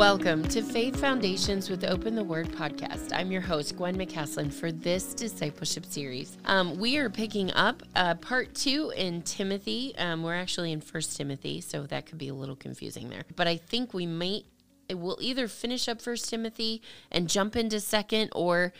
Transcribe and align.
Welcome 0.00 0.44
to 0.44 0.62
Faith 0.62 0.98
Foundations 0.98 1.68
with 1.68 1.84
Open 1.84 2.14
the 2.14 2.24
Word 2.24 2.48
podcast. 2.48 3.12
I'm 3.14 3.30
your 3.30 3.42
host, 3.42 3.76
Gwyn 3.76 3.98
McCaslin, 3.98 4.50
for 4.50 4.72
this 4.72 5.12
discipleship 5.12 5.84
series. 5.84 6.38
Um, 6.46 6.78
we 6.78 6.96
are 6.96 7.10
picking 7.10 7.52
up 7.52 7.82
uh, 7.94 8.14
part 8.14 8.54
two 8.54 8.94
in 8.96 9.20
Timothy. 9.20 9.94
Um, 9.98 10.22
we're 10.22 10.36
actually 10.36 10.72
in 10.72 10.80
First 10.80 11.18
Timothy, 11.18 11.60
so 11.60 11.82
that 11.82 12.06
could 12.06 12.16
be 12.16 12.28
a 12.28 12.34
little 12.34 12.56
confusing 12.56 13.10
there. 13.10 13.24
But 13.36 13.46
I 13.46 13.58
think 13.58 13.92
we 13.92 14.06
might, 14.06 14.46
we'll 14.88 15.18
either 15.20 15.46
finish 15.48 15.86
up 15.86 16.00
First 16.00 16.30
Timothy 16.30 16.80
and 17.10 17.28
jump 17.28 17.54
into 17.54 17.78
Second, 17.78 18.30
or 18.34 18.72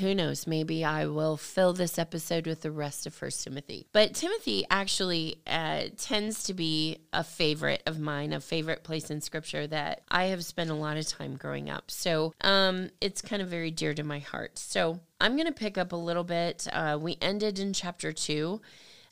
who 0.00 0.14
knows, 0.14 0.46
maybe 0.46 0.84
I 0.84 1.06
will 1.06 1.36
fill 1.36 1.72
this 1.72 1.98
episode 1.98 2.46
with 2.46 2.62
the 2.62 2.70
rest 2.70 3.06
of 3.06 3.14
First 3.14 3.44
Timothy. 3.44 3.86
But 3.92 4.14
Timothy 4.14 4.66
actually 4.70 5.40
uh, 5.46 5.84
tends 5.96 6.44
to 6.44 6.54
be 6.54 6.98
a 7.12 7.24
favorite 7.24 7.82
of 7.86 7.98
mine, 7.98 8.32
a 8.32 8.40
favorite 8.40 8.84
place 8.84 9.10
in 9.10 9.20
Scripture 9.20 9.66
that 9.66 10.02
I 10.10 10.24
have 10.24 10.44
spent 10.44 10.70
a 10.70 10.74
lot 10.74 10.96
of 10.96 11.06
time 11.06 11.36
growing 11.36 11.70
up. 11.70 11.90
So 11.90 12.34
um, 12.42 12.90
it's 13.00 13.22
kind 13.22 13.42
of 13.42 13.48
very 13.48 13.70
dear 13.70 13.94
to 13.94 14.04
my 14.04 14.18
heart. 14.18 14.58
So 14.58 15.00
I'm 15.20 15.36
going 15.36 15.46
to 15.46 15.52
pick 15.52 15.78
up 15.78 15.92
a 15.92 15.96
little 15.96 16.24
bit. 16.24 16.66
Uh, 16.72 16.98
we 17.00 17.16
ended 17.20 17.58
in 17.58 17.72
chapter 17.72 18.12
two. 18.12 18.60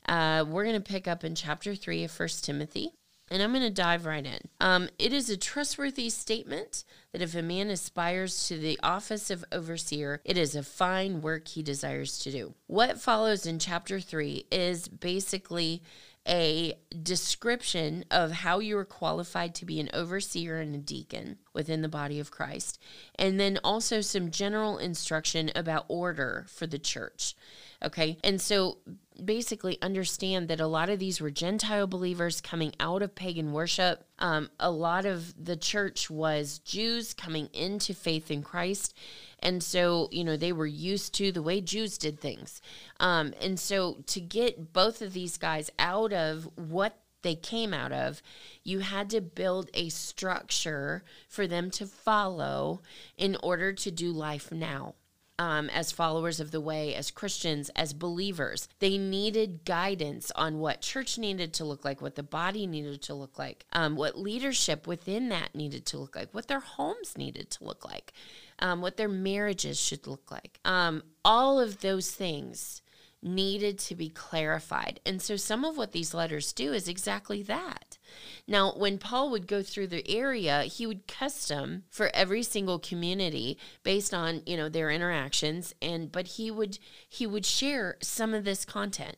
Uh, 0.07 0.45
we're 0.47 0.63
going 0.63 0.81
to 0.81 0.91
pick 0.91 1.07
up 1.07 1.23
in 1.23 1.35
chapter 1.35 1.75
three 1.75 2.03
of 2.03 2.11
First 2.11 2.45
Timothy. 2.45 2.93
And 3.29 3.43
I'm 3.43 3.51
going 3.51 3.61
to 3.63 3.69
dive 3.69 4.05
right 4.05 4.25
in. 4.25 4.39
Um, 4.61 4.89
it 4.97 5.11
is 5.11 5.29
a 5.29 5.35
trustworthy 5.35 6.09
statement 6.09 6.85
that 7.11 7.21
if 7.21 7.35
a 7.35 7.41
man 7.41 7.69
aspires 7.69 8.47
to 8.47 8.57
the 8.57 8.79
office 8.81 9.29
of 9.29 9.43
overseer, 9.51 10.21
it 10.23 10.37
is 10.37 10.55
a 10.55 10.63
fine 10.63 11.21
work 11.21 11.47
he 11.49 11.61
desires 11.61 12.19
to 12.19 12.31
do. 12.31 12.53
What 12.67 13.01
follows 13.01 13.45
in 13.45 13.59
chapter 13.59 13.99
three 13.99 14.45
is 14.49 14.87
basically 14.87 15.83
a 16.25 16.77
description 17.03 18.03
of 18.11 18.31
how 18.31 18.59
you 18.59 18.77
are 18.77 18.85
qualified 18.85 19.55
to 19.55 19.65
be 19.65 19.79
an 19.79 19.89
overseer 19.93 20.59
and 20.59 20.75
a 20.75 20.77
deacon 20.77 21.37
within 21.53 21.81
the 21.81 21.87
body 21.87 22.19
of 22.19 22.31
Christ, 22.31 22.79
and 23.15 23.39
then 23.39 23.59
also 23.63 24.01
some 24.01 24.29
general 24.29 24.77
instruction 24.77 25.51
about 25.55 25.85
order 25.87 26.45
for 26.49 26.67
the 26.67 26.79
church. 26.79 27.33
Okay. 27.83 28.17
And 28.23 28.41
so 28.41 28.79
basically 29.23 29.81
understand 29.81 30.47
that 30.47 30.59
a 30.59 30.67
lot 30.67 30.89
of 30.89 30.99
these 30.99 31.21
were 31.21 31.29
Gentile 31.29 31.87
believers 31.87 32.41
coming 32.41 32.73
out 32.79 33.01
of 33.01 33.15
pagan 33.15 33.51
worship. 33.51 34.05
Um, 34.19 34.49
a 34.59 34.71
lot 34.71 35.05
of 35.05 35.33
the 35.43 35.55
church 35.55 36.09
was 36.09 36.59
Jews 36.59 37.13
coming 37.13 37.49
into 37.53 37.93
faith 37.93 38.31
in 38.31 38.43
Christ. 38.43 38.97
And 39.39 39.61
so, 39.61 40.09
you 40.11 40.23
know, 40.23 40.37
they 40.37 40.51
were 40.51 40.67
used 40.67 41.13
to 41.15 41.31
the 41.31 41.43
way 41.43 41.61
Jews 41.61 41.97
did 41.97 42.19
things. 42.19 42.61
Um, 42.99 43.33
and 43.41 43.59
so 43.59 43.97
to 44.07 44.19
get 44.19 44.73
both 44.73 45.01
of 45.01 45.13
these 45.13 45.37
guys 45.37 45.69
out 45.77 46.13
of 46.13 46.49
what 46.55 46.99
they 47.21 47.35
came 47.35 47.73
out 47.73 47.91
of, 47.91 48.21
you 48.63 48.79
had 48.79 49.09
to 49.11 49.21
build 49.21 49.69
a 49.73 49.89
structure 49.89 51.03
for 51.27 51.47
them 51.47 51.69
to 51.71 51.85
follow 51.85 52.81
in 53.17 53.37
order 53.43 53.73
to 53.73 53.91
do 53.91 54.11
life 54.11 54.51
now 54.51 54.95
um, 55.39 55.69
as 55.69 55.91
followers 55.91 56.39
of 56.39 56.51
the 56.51 56.61
way, 56.61 56.95
as 56.95 57.11
Christians, 57.11 57.69
as 57.75 57.93
believers. 57.93 58.67
They 58.79 58.97
needed 58.97 59.65
guidance 59.65 60.31
on 60.35 60.59
what 60.59 60.81
church 60.81 61.17
needed 61.17 61.53
to 61.55 61.65
look 61.65 61.85
like, 61.85 62.01
what 62.01 62.15
the 62.15 62.23
body 62.23 62.65
needed 62.65 63.01
to 63.03 63.13
look 63.13 63.37
like, 63.37 63.65
um, 63.73 63.95
what 63.95 64.17
leadership 64.17 64.87
within 64.87 65.29
that 65.29 65.53
needed 65.53 65.85
to 65.87 65.97
look 65.97 66.15
like, 66.15 66.33
what 66.33 66.47
their 66.47 66.59
homes 66.59 67.17
needed 67.17 67.51
to 67.51 67.63
look 67.63 67.85
like, 67.85 68.13
um, 68.59 68.81
what 68.81 68.97
their 68.97 69.09
marriages 69.09 69.79
should 69.79 70.07
look 70.07 70.31
like. 70.31 70.59
Um, 70.65 71.03
all 71.23 71.59
of 71.59 71.81
those 71.81 72.11
things 72.11 72.81
needed 73.21 73.79
to 73.79 73.95
be 73.95 74.09
clarified. 74.09 74.99
And 75.05 75.21
so 75.21 75.35
some 75.35 75.65
of 75.65 75.77
what 75.77 75.91
these 75.91 76.13
letters 76.13 76.53
do 76.53 76.73
is 76.73 76.87
exactly 76.87 77.41
that. 77.43 77.97
Now, 78.47 78.73
when 78.73 78.97
Paul 78.99 79.31
would 79.31 79.47
go 79.47 79.61
through 79.61 79.87
the 79.87 80.09
area, 80.09 80.63
he 80.63 80.85
would 80.85 81.07
custom 81.07 81.83
for 81.89 82.09
every 82.13 82.43
single 82.43 82.79
community 82.79 83.57
based 83.83 84.13
on, 84.13 84.43
you 84.45 84.55
know, 84.55 84.69
their 84.69 84.89
interactions 84.91 85.73
and 85.81 86.11
but 86.11 86.27
he 86.27 86.51
would 86.51 86.79
he 87.09 87.27
would 87.27 87.45
share 87.45 87.97
some 88.01 88.33
of 88.33 88.45
this 88.45 88.65
content. 88.65 89.17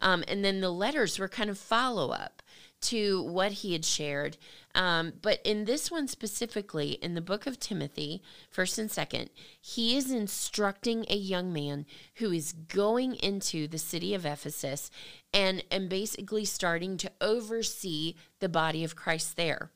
Um, 0.00 0.22
and 0.28 0.44
then 0.44 0.60
the 0.60 0.70
letters 0.70 1.18
were 1.18 1.28
kind 1.28 1.50
of 1.50 1.58
follow 1.58 2.10
up 2.10 2.42
to 2.80 3.22
what 3.22 3.52
he 3.52 3.72
had 3.72 3.84
shared. 3.84 4.36
Um, 4.74 5.14
but 5.20 5.40
in 5.44 5.64
this 5.64 5.90
one 5.90 6.08
specifically, 6.08 6.92
in 6.92 7.14
the 7.14 7.20
book 7.20 7.46
of 7.46 7.58
Timothy, 7.58 8.22
first 8.50 8.78
and 8.78 8.90
second, 8.90 9.30
he 9.60 9.96
is 9.96 10.10
instructing 10.10 11.04
a 11.08 11.16
young 11.16 11.52
man 11.52 11.86
who 12.16 12.30
is 12.30 12.52
going 12.52 13.14
into 13.16 13.66
the 13.66 13.78
city 13.78 14.14
of 14.14 14.24
Ephesus 14.24 14.90
and, 15.32 15.64
and 15.70 15.88
basically 15.88 16.44
starting 16.44 16.96
to 16.98 17.10
oversee 17.20 18.14
the 18.40 18.48
body 18.48 18.84
of 18.84 18.96
Christ 18.96 19.36
there. 19.36 19.70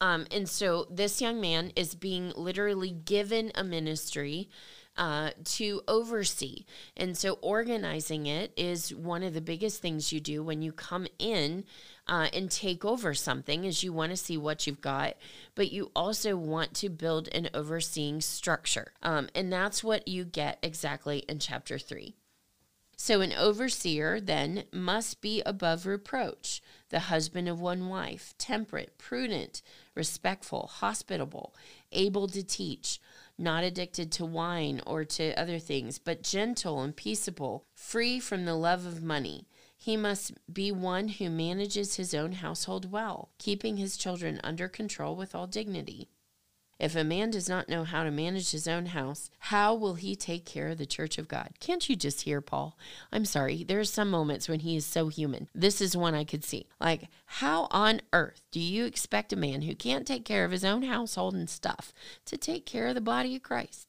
Um, 0.00 0.26
and 0.30 0.48
so 0.48 0.86
this 0.90 1.20
young 1.20 1.40
man 1.40 1.72
is 1.74 1.94
being 1.94 2.32
literally 2.36 2.90
given 2.90 3.50
a 3.54 3.64
ministry 3.64 4.48
uh, 4.98 5.30
to 5.44 5.80
oversee. 5.86 6.64
And 6.96 7.16
so 7.16 7.38
organizing 7.40 8.26
it 8.26 8.52
is 8.56 8.94
one 8.94 9.22
of 9.22 9.32
the 9.32 9.40
biggest 9.40 9.80
things 9.80 10.12
you 10.12 10.20
do 10.20 10.42
when 10.42 10.60
you 10.60 10.72
come 10.72 11.06
in 11.18 11.64
uh, 12.08 12.28
and 12.32 12.50
take 12.50 12.84
over 12.84 13.14
something 13.14 13.64
is 13.64 13.82
you 13.82 13.92
want 13.92 14.10
to 14.10 14.16
see 14.16 14.36
what 14.36 14.66
you've 14.66 14.80
got, 14.80 15.14
but 15.54 15.70
you 15.70 15.90
also 15.94 16.36
want 16.36 16.74
to 16.74 16.88
build 16.88 17.28
an 17.28 17.50
overseeing 17.52 18.20
structure. 18.20 18.92
Um, 19.02 19.28
and 19.34 19.52
that's 19.52 19.84
what 19.84 20.08
you 20.08 20.24
get 20.24 20.58
exactly 20.62 21.18
in 21.28 21.38
chapter 21.38 21.78
three. 21.78 22.14
So, 23.00 23.20
an 23.20 23.32
overseer 23.32 24.20
then 24.20 24.64
must 24.72 25.20
be 25.20 25.40
above 25.42 25.86
reproach, 25.86 26.60
the 26.88 26.98
husband 26.98 27.48
of 27.48 27.60
one 27.60 27.88
wife, 27.88 28.34
temperate, 28.38 28.98
prudent, 28.98 29.62
respectful, 29.94 30.66
hospitable, 30.66 31.54
able 31.92 32.26
to 32.26 32.42
teach, 32.42 33.00
not 33.38 33.62
addicted 33.62 34.10
to 34.12 34.24
wine 34.24 34.82
or 34.84 35.04
to 35.04 35.32
other 35.40 35.60
things, 35.60 36.00
but 36.00 36.24
gentle 36.24 36.82
and 36.82 36.96
peaceable, 36.96 37.66
free 37.72 38.18
from 38.18 38.46
the 38.46 38.56
love 38.56 38.84
of 38.84 39.00
money. 39.00 39.46
He 39.80 39.96
must 39.96 40.32
be 40.52 40.72
one 40.72 41.06
who 41.06 41.30
manages 41.30 41.94
his 41.94 42.12
own 42.12 42.32
household 42.32 42.90
well, 42.90 43.30
keeping 43.38 43.76
his 43.76 43.96
children 43.96 44.40
under 44.42 44.68
control 44.68 45.14
with 45.14 45.36
all 45.36 45.46
dignity. 45.46 46.08
If 46.80 46.96
a 46.96 47.04
man 47.04 47.30
does 47.30 47.48
not 47.48 47.68
know 47.68 47.84
how 47.84 48.02
to 48.02 48.10
manage 48.10 48.50
his 48.50 48.66
own 48.68 48.86
house, 48.86 49.30
how 49.38 49.74
will 49.74 49.94
he 49.94 50.16
take 50.16 50.44
care 50.44 50.68
of 50.68 50.78
the 50.78 50.86
church 50.86 51.16
of 51.16 51.28
God? 51.28 51.54
Can't 51.60 51.88
you 51.88 51.94
just 51.94 52.22
hear 52.22 52.40
Paul? 52.40 52.76
I'm 53.12 53.24
sorry, 53.24 53.62
there 53.62 53.78
are 53.78 53.84
some 53.84 54.10
moments 54.10 54.48
when 54.48 54.60
he 54.60 54.76
is 54.76 54.84
so 54.84 55.08
human. 55.08 55.48
This 55.54 55.80
is 55.80 55.96
one 55.96 56.14
I 56.14 56.24
could 56.24 56.44
see. 56.44 56.66
Like, 56.80 57.08
how 57.26 57.68
on 57.70 58.00
earth 58.12 58.42
do 58.50 58.60
you 58.60 58.84
expect 58.84 59.32
a 59.32 59.36
man 59.36 59.62
who 59.62 59.74
can't 59.76 60.06
take 60.06 60.24
care 60.24 60.44
of 60.44 60.52
his 60.52 60.64
own 60.64 60.82
household 60.82 61.34
and 61.34 61.48
stuff 61.48 61.92
to 62.26 62.36
take 62.36 62.66
care 62.66 62.88
of 62.88 62.96
the 62.96 63.00
body 63.00 63.36
of 63.36 63.42
Christ? 63.42 63.86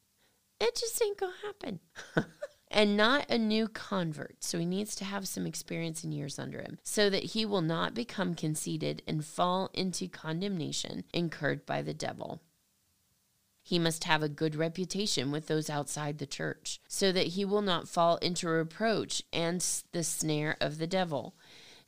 It 0.59 0.75
just 0.75 1.01
ain't 1.01 1.17
gonna 1.17 1.33
happen. 1.43 1.79
and 2.71 2.95
not 2.95 3.29
a 3.29 3.37
new 3.37 3.67
convert. 3.67 4.43
So 4.43 4.59
he 4.59 4.65
needs 4.65 4.95
to 4.95 5.05
have 5.05 5.27
some 5.27 5.45
experience 5.47 6.03
and 6.03 6.13
years 6.13 6.37
under 6.37 6.61
him 6.61 6.77
so 6.83 7.09
that 7.09 7.23
he 7.23 7.45
will 7.45 7.61
not 7.61 7.93
become 7.93 8.35
conceited 8.35 9.01
and 9.07 9.25
fall 9.25 9.69
into 9.73 10.07
condemnation 10.07 11.03
incurred 11.13 11.65
by 11.65 11.81
the 11.81 11.93
devil. 11.93 12.41
He 13.61 13.77
must 13.77 14.05
have 14.05 14.23
a 14.23 14.29
good 14.29 14.55
reputation 14.55 15.31
with 15.31 15.47
those 15.47 15.69
outside 15.69 16.17
the 16.17 16.25
church, 16.25 16.79
so 16.87 17.11
that 17.11 17.27
he 17.27 17.45
will 17.45 17.61
not 17.61 17.87
fall 17.87 18.17
into 18.17 18.47
reproach 18.47 19.21
and 19.31 19.61
the 19.91 20.03
snare 20.03 20.57
of 20.59 20.79
the 20.79 20.87
devil. 20.87 21.35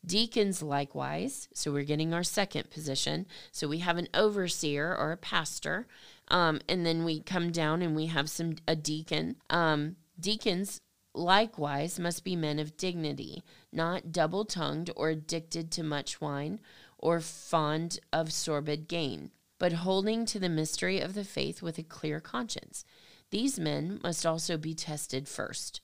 Deacons, 0.05 0.61
likewise, 0.61 1.47
so 1.53 1.71
we're 1.71 1.83
getting 1.83 2.13
our 2.13 2.23
second 2.23 2.69
position. 2.69 3.25
So 3.51 3.67
we 3.67 3.79
have 3.79 3.97
an 3.97 4.09
overseer 4.13 4.95
or 4.95 5.11
a 5.11 5.17
pastor, 5.17 5.87
um, 6.27 6.59
and 6.69 6.85
then 6.85 7.03
we 7.03 7.19
come 7.19 7.51
down 7.51 7.81
and 7.81 7.95
we 7.95 8.07
have 8.07 8.29
some 8.29 8.57
a 8.67 8.75
deacon. 8.75 9.37
Um, 9.49 9.95
deacons 10.21 10.79
likewise 11.13 11.99
must 11.99 12.23
be 12.23 12.35
men 12.35 12.59
of 12.59 12.77
dignity, 12.77 13.43
not 13.71 14.11
double 14.11 14.45
tongued 14.45 14.89
or 14.95 15.09
addicted 15.09 15.71
to 15.71 15.83
much 15.83 16.21
wine 16.21 16.59
or 16.97 17.19
fond 17.19 17.99
of 18.13 18.31
sordid 18.31 18.87
gain 18.87 19.31
but 19.61 19.73
holding 19.73 20.25
to 20.25 20.39
the 20.39 20.49
mystery 20.49 20.99
of 20.99 21.13
the 21.13 21.23
faith 21.23 21.61
with 21.61 21.77
a 21.77 21.83
clear 21.83 22.19
conscience. 22.19 22.83
These 23.29 23.59
men 23.59 23.99
must 24.03 24.25
also 24.25 24.57
be 24.57 24.73
tested 24.73 25.29
first. 25.29 25.81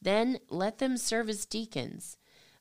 Then 0.00 0.38
let 0.48 0.78
them 0.78 0.96
serve 0.96 1.28
as 1.28 1.44
deacons, 1.44 2.18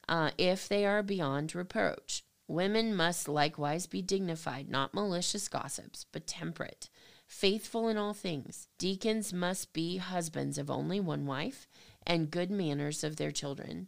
uh, 0.10 0.32
if 0.40 0.68
they 0.68 0.84
are 0.84 1.04
beyond 1.04 1.54
reproach. 1.54 2.24
Women 2.48 2.96
must 2.96 3.28
likewise 3.28 3.86
be 3.86 4.02
dignified, 4.02 4.68
not 4.68 4.96
malicious 4.96 5.48
gossips, 5.48 6.08
but 6.12 6.26
temperate, 6.26 6.90
faithful 7.26 7.88
in 7.88 7.98
all 7.98 8.14
things. 8.14 8.68
Deacons 8.78 9.34
must 9.34 9.74
be 9.74 9.98
husbands 9.98 10.58
of 10.58 10.70
only 10.70 11.00
one 11.00 11.26
wife, 11.26 11.68
and 12.06 12.32
good 12.32 12.52
manners 12.52 13.04
of 13.04 13.16
their 13.18 13.32
children 13.32 13.88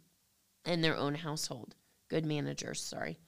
and 0.64 0.82
their 0.82 0.96
own 0.96 1.16
household. 1.16 1.74
Good 2.08 2.26
managers, 2.26 2.80
sorry 2.80 3.18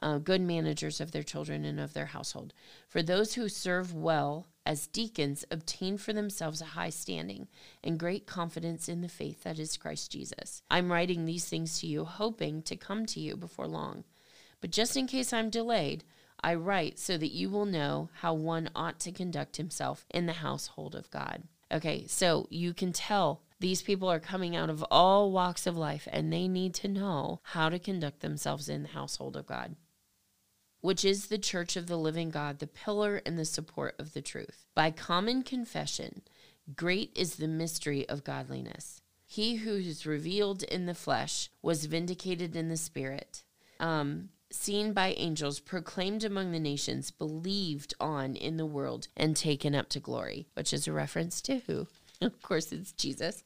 uh, 0.00 0.18
good 0.18 0.40
managers 0.40 1.00
of 1.00 1.12
their 1.12 1.22
children 1.22 1.64
and 1.64 1.80
of 1.80 1.92
their 1.92 2.06
household. 2.06 2.52
For 2.86 3.02
those 3.02 3.34
who 3.34 3.48
serve 3.48 3.94
well 3.94 4.46
as 4.64 4.86
deacons 4.86 5.44
obtain 5.50 5.98
for 5.98 6.12
themselves 6.12 6.60
a 6.60 6.66
high 6.66 6.90
standing 6.90 7.48
and 7.82 7.98
great 7.98 8.26
confidence 8.26 8.88
in 8.88 9.00
the 9.00 9.08
faith 9.08 9.42
that 9.42 9.58
is 9.58 9.76
Christ 9.76 10.12
Jesus. 10.12 10.62
I'm 10.70 10.92
writing 10.92 11.24
these 11.24 11.46
things 11.46 11.80
to 11.80 11.86
you, 11.86 12.04
hoping 12.04 12.62
to 12.62 12.76
come 12.76 13.06
to 13.06 13.20
you 13.20 13.36
before 13.36 13.66
long. 13.66 14.04
But 14.60 14.70
just 14.70 14.96
in 14.96 15.06
case 15.06 15.32
I'm 15.32 15.50
delayed, 15.50 16.04
I 16.40 16.54
write 16.54 16.98
so 16.98 17.16
that 17.18 17.32
you 17.32 17.50
will 17.50 17.66
know 17.66 18.10
how 18.20 18.34
one 18.34 18.70
ought 18.74 19.00
to 19.00 19.12
conduct 19.12 19.56
himself 19.56 20.06
in 20.10 20.26
the 20.26 20.34
household 20.34 20.94
of 20.94 21.10
God. 21.10 21.44
Okay, 21.70 22.06
so 22.06 22.46
you 22.50 22.72
can 22.72 22.92
tell 22.92 23.42
these 23.60 23.82
people 23.82 24.10
are 24.10 24.20
coming 24.20 24.54
out 24.56 24.70
of 24.70 24.84
all 24.90 25.32
walks 25.32 25.66
of 25.66 25.76
life 25.76 26.08
and 26.10 26.32
they 26.32 26.48
need 26.48 26.74
to 26.74 26.88
know 26.88 27.40
how 27.42 27.68
to 27.68 27.78
conduct 27.78 28.20
themselves 28.20 28.68
in 28.68 28.82
the 28.82 28.88
household 28.90 29.36
of 29.36 29.46
God, 29.46 29.76
which 30.80 31.04
is 31.04 31.26
the 31.26 31.38
church 31.38 31.76
of 31.76 31.86
the 31.86 31.98
living 31.98 32.30
God, 32.30 32.60
the 32.60 32.66
pillar 32.66 33.20
and 33.26 33.38
the 33.38 33.44
support 33.44 33.96
of 33.98 34.12
the 34.14 34.22
truth. 34.22 34.66
By 34.74 34.90
common 34.90 35.42
confession, 35.42 36.22
great 36.74 37.10
is 37.16 37.36
the 37.36 37.48
mystery 37.48 38.08
of 38.08 38.24
godliness. 38.24 39.02
He 39.26 39.56
who 39.56 39.74
is 39.74 40.06
revealed 40.06 40.62
in 40.62 40.86
the 40.86 40.94
flesh 40.94 41.50
was 41.60 41.84
vindicated 41.84 42.56
in 42.56 42.70
the 42.70 42.78
spirit. 42.78 43.42
Um, 43.78 44.30
seen 44.50 44.92
by 44.92 45.14
angels, 45.16 45.60
proclaimed 45.60 46.24
among 46.24 46.52
the 46.52 46.60
nations, 46.60 47.10
believed 47.10 47.94
on 48.00 48.34
in 48.36 48.56
the 48.56 48.66
world, 48.66 49.08
and 49.16 49.36
taken 49.36 49.74
up 49.74 49.88
to 49.90 50.00
glory, 50.00 50.46
which 50.54 50.72
is 50.72 50.86
a 50.86 50.92
reference 50.92 51.40
to 51.42 51.58
who? 51.66 51.86
of 52.20 52.40
course, 52.42 52.72
it's 52.72 52.92
Jesus. 52.92 53.44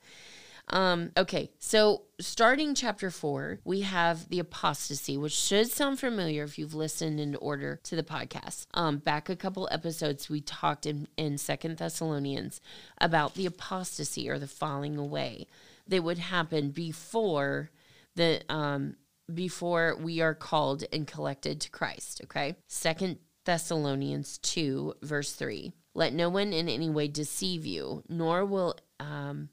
Um, 0.69 1.11
okay, 1.17 1.51
so 1.59 2.03
starting 2.21 2.75
chapter 2.75 3.11
four, 3.11 3.59
we 3.65 3.81
have 3.83 4.29
the 4.29 4.39
apostasy, 4.39 5.17
which 5.17 5.33
should 5.33 5.71
sound 5.71 5.99
familiar 5.99 6.45
if 6.45 6.59
you've 6.59 6.75
listened 6.75 7.21
in 7.21 7.35
order 7.37 7.81
to 7.83 7.97
the 7.97 8.03
podcast. 8.03 8.67
Um, 8.73 8.99
back 8.99 9.29
a 9.29 9.37
couple 9.37 9.69
episodes, 9.71 10.31
we 10.31 10.41
talked 10.41 10.87
in, 10.87 11.09
in 11.17 11.37
Second 11.37 11.79
Thessalonians 11.79 12.61
about 12.99 13.35
the 13.35 13.47
apostasy 13.47 14.31
or 14.31 14.39
the 14.39 14.47
falling 14.47 14.97
away 14.97 15.47
that 15.89 16.05
would 16.05 16.19
happen 16.19 16.71
before 16.71 17.71
the 18.15 18.43
um, 18.49 18.97
before 19.33 19.97
we 20.01 20.21
are 20.21 20.35
called 20.35 20.85
and 20.93 21.07
collected 21.07 21.61
to 21.61 21.71
Christ. 21.71 22.21
Okay, 22.25 22.57
Second 22.69 23.19
Thessalonians 23.45 24.39
two 24.39 24.95
verse 25.03 25.33
three. 25.33 25.73
Let 25.95 26.15
no 26.15 26.29
one 26.29 26.53
in 26.53 26.69
any 26.69 26.89
way 26.89 27.09
deceive 27.09 27.67
you, 27.67 28.03
nor 28.09 28.45
will 28.47 28.77
um, 28.99 29.51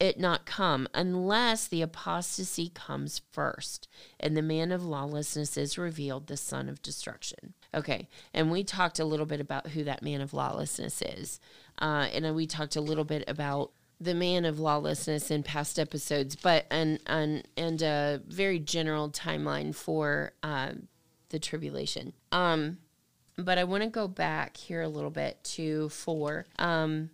it 0.00 0.18
not 0.18 0.44
come 0.44 0.88
unless 0.92 1.66
the 1.68 1.80
apostasy 1.80 2.68
comes 2.68 3.22
first 3.30 3.88
and 4.20 4.36
the 4.36 4.42
man 4.42 4.72
of 4.72 4.84
lawlessness 4.84 5.56
is 5.56 5.78
revealed, 5.78 6.26
the 6.26 6.36
son 6.36 6.68
of 6.68 6.82
destruction. 6.82 7.54
Okay, 7.72 8.08
and 8.34 8.50
we 8.50 8.62
talked 8.62 8.98
a 8.98 9.04
little 9.04 9.26
bit 9.26 9.40
about 9.40 9.68
who 9.68 9.84
that 9.84 10.02
man 10.02 10.20
of 10.20 10.34
lawlessness 10.34 11.00
is. 11.00 11.40
Uh, 11.80 12.08
and 12.12 12.34
we 12.34 12.46
talked 12.46 12.76
a 12.76 12.80
little 12.80 13.04
bit 13.04 13.24
about 13.26 13.72
the 14.04 14.14
man 14.14 14.44
of 14.44 14.60
lawlessness 14.60 15.30
in 15.30 15.42
past 15.42 15.78
episodes, 15.78 16.36
but 16.36 16.66
and 16.70 16.98
and 17.06 17.48
and 17.56 17.82
a 17.82 18.20
very 18.26 18.58
general 18.58 19.10
timeline 19.10 19.74
for 19.74 20.32
uh, 20.42 20.72
the 21.30 21.38
tribulation. 21.38 22.12
Um, 22.30 22.78
but 23.36 23.58
I 23.58 23.64
want 23.64 23.82
to 23.82 23.88
go 23.88 24.06
back 24.06 24.56
here 24.56 24.82
a 24.82 24.88
little 24.88 25.10
bit 25.10 25.42
to 25.44 25.88
four, 25.88 26.46
um, 26.58 27.10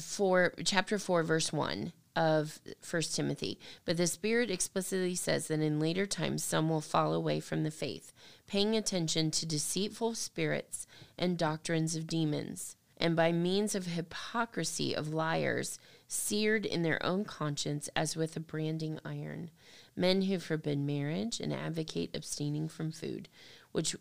for 0.00 0.54
chapter 0.64 0.98
four, 0.98 1.22
verse 1.22 1.52
one 1.52 1.92
of 2.16 2.58
First 2.80 3.14
Timothy. 3.14 3.60
But 3.84 3.96
the 3.96 4.06
Spirit 4.06 4.50
explicitly 4.50 5.14
says 5.14 5.48
that 5.48 5.60
in 5.60 5.78
later 5.78 6.06
times 6.06 6.42
some 6.42 6.68
will 6.68 6.80
fall 6.80 7.14
away 7.14 7.38
from 7.40 7.62
the 7.62 7.70
faith, 7.70 8.12
paying 8.48 8.74
attention 8.74 9.30
to 9.30 9.46
deceitful 9.46 10.14
spirits 10.14 10.86
and 11.16 11.38
doctrines 11.38 11.94
of 11.94 12.08
demons, 12.08 12.76
and 13.00 13.16
by 13.16 13.32
means 13.32 13.74
of 13.74 13.86
hypocrisy 13.86 14.94
of 14.94 15.12
liars, 15.12 15.78
seared 16.06 16.66
in 16.66 16.82
their 16.82 17.04
own 17.04 17.24
conscience 17.24 17.88
as 17.96 18.14
with 18.14 18.36
a 18.36 18.40
branding 18.40 19.00
iron, 19.04 19.50
men 19.96 20.22
who 20.22 20.38
forbid 20.38 20.78
marriage 20.78 21.40
and 21.40 21.52
advocate 21.52 22.14
abstaining 22.14 22.68
from 22.68 22.92
food, 22.92 23.28
which 23.72 23.96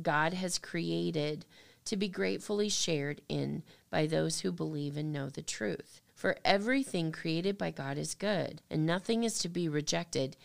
God 0.00 0.34
has 0.34 0.58
created 0.58 1.44
to 1.86 1.96
be 1.96 2.08
gratefully 2.08 2.68
shared 2.68 3.20
in 3.28 3.62
by 3.90 4.06
those 4.06 4.40
who 4.40 4.52
believe 4.52 4.96
and 4.96 5.12
know 5.12 5.28
the 5.28 5.42
truth. 5.42 6.00
For 6.14 6.36
everything 6.44 7.12
created 7.12 7.58
by 7.58 7.70
God 7.72 7.98
is 7.98 8.14
good, 8.14 8.62
and 8.70 8.86
nothing 8.86 9.24
is 9.24 9.38
to 9.40 9.48
be 9.48 9.68
rejected 9.68 10.36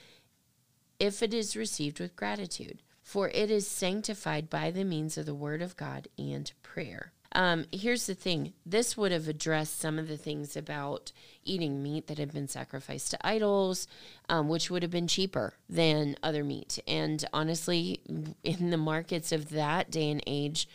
if 0.99 1.23
it 1.23 1.33
is 1.33 1.55
received 1.55 1.99
with 1.99 2.15
gratitude, 2.15 2.81
for 3.01 3.29
it 3.29 3.49
is 3.49 3.67
sanctified 3.67 4.49
by 4.49 4.71
the 4.71 4.83
means 4.83 5.17
of 5.17 5.25
the 5.25 5.33
Word 5.33 5.61
of 5.61 5.77
God 5.77 6.07
and 6.17 6.51
prayer. 6.61 7.13
Um, 7.33 7.65
here's 7.71 8.07
the 8.07 8.15
thing 8.15 8.53
this 8.65 8.97
would 8.97 9.11
have 9.11 9.27
addressed 9.27 9.79
some 9.79 9.97
of 9.97 10.07
the 10.07 10.17
things 10.17 10.57
about 10.57 11.11
eating 11.43 11.81
meat 11.81 12.07
that 12.07 12.17
had 12.17 12.33
been 12.33 12.47
sacrificed 12.47 13.11
to 13.11 13.27
idols, 13.27 13.87
um, 14.29 14.49
which 14.49 14.69
would 14.69 14.83
have 14.83 14.91
been 14.91 15.07
cheaper 15.07 15.53
than 15.69 16.17
other 16.21 16.43
meat. 16.43 16.79
And 16.87 17.23
honestly, 17.33 18.01
in 18.43 18.69
the 18.69 18.77
markets 18.77 19.31
of 19.31 19.49
that 19.49 19.89
day 19.91 20.09
and 20.09 20.23
age, 20.27 20.67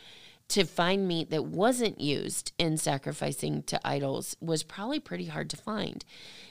to 0.48 0.64
find 0.64 1.08
meat 1.08 1.30
that 1.30 1.44
wasn't 1.44 2.00
used 2.00 2.52
in 2.58 2.76
sacrificing 2.76 3.62
to 3.64 3.80
idols 3.86 4.36
was 4.40 4.62
probably 4.62 5.00
pretty 5.00 5.26
hard 5.26 5.50
to 5.50 5.56
find. 5.56 6.04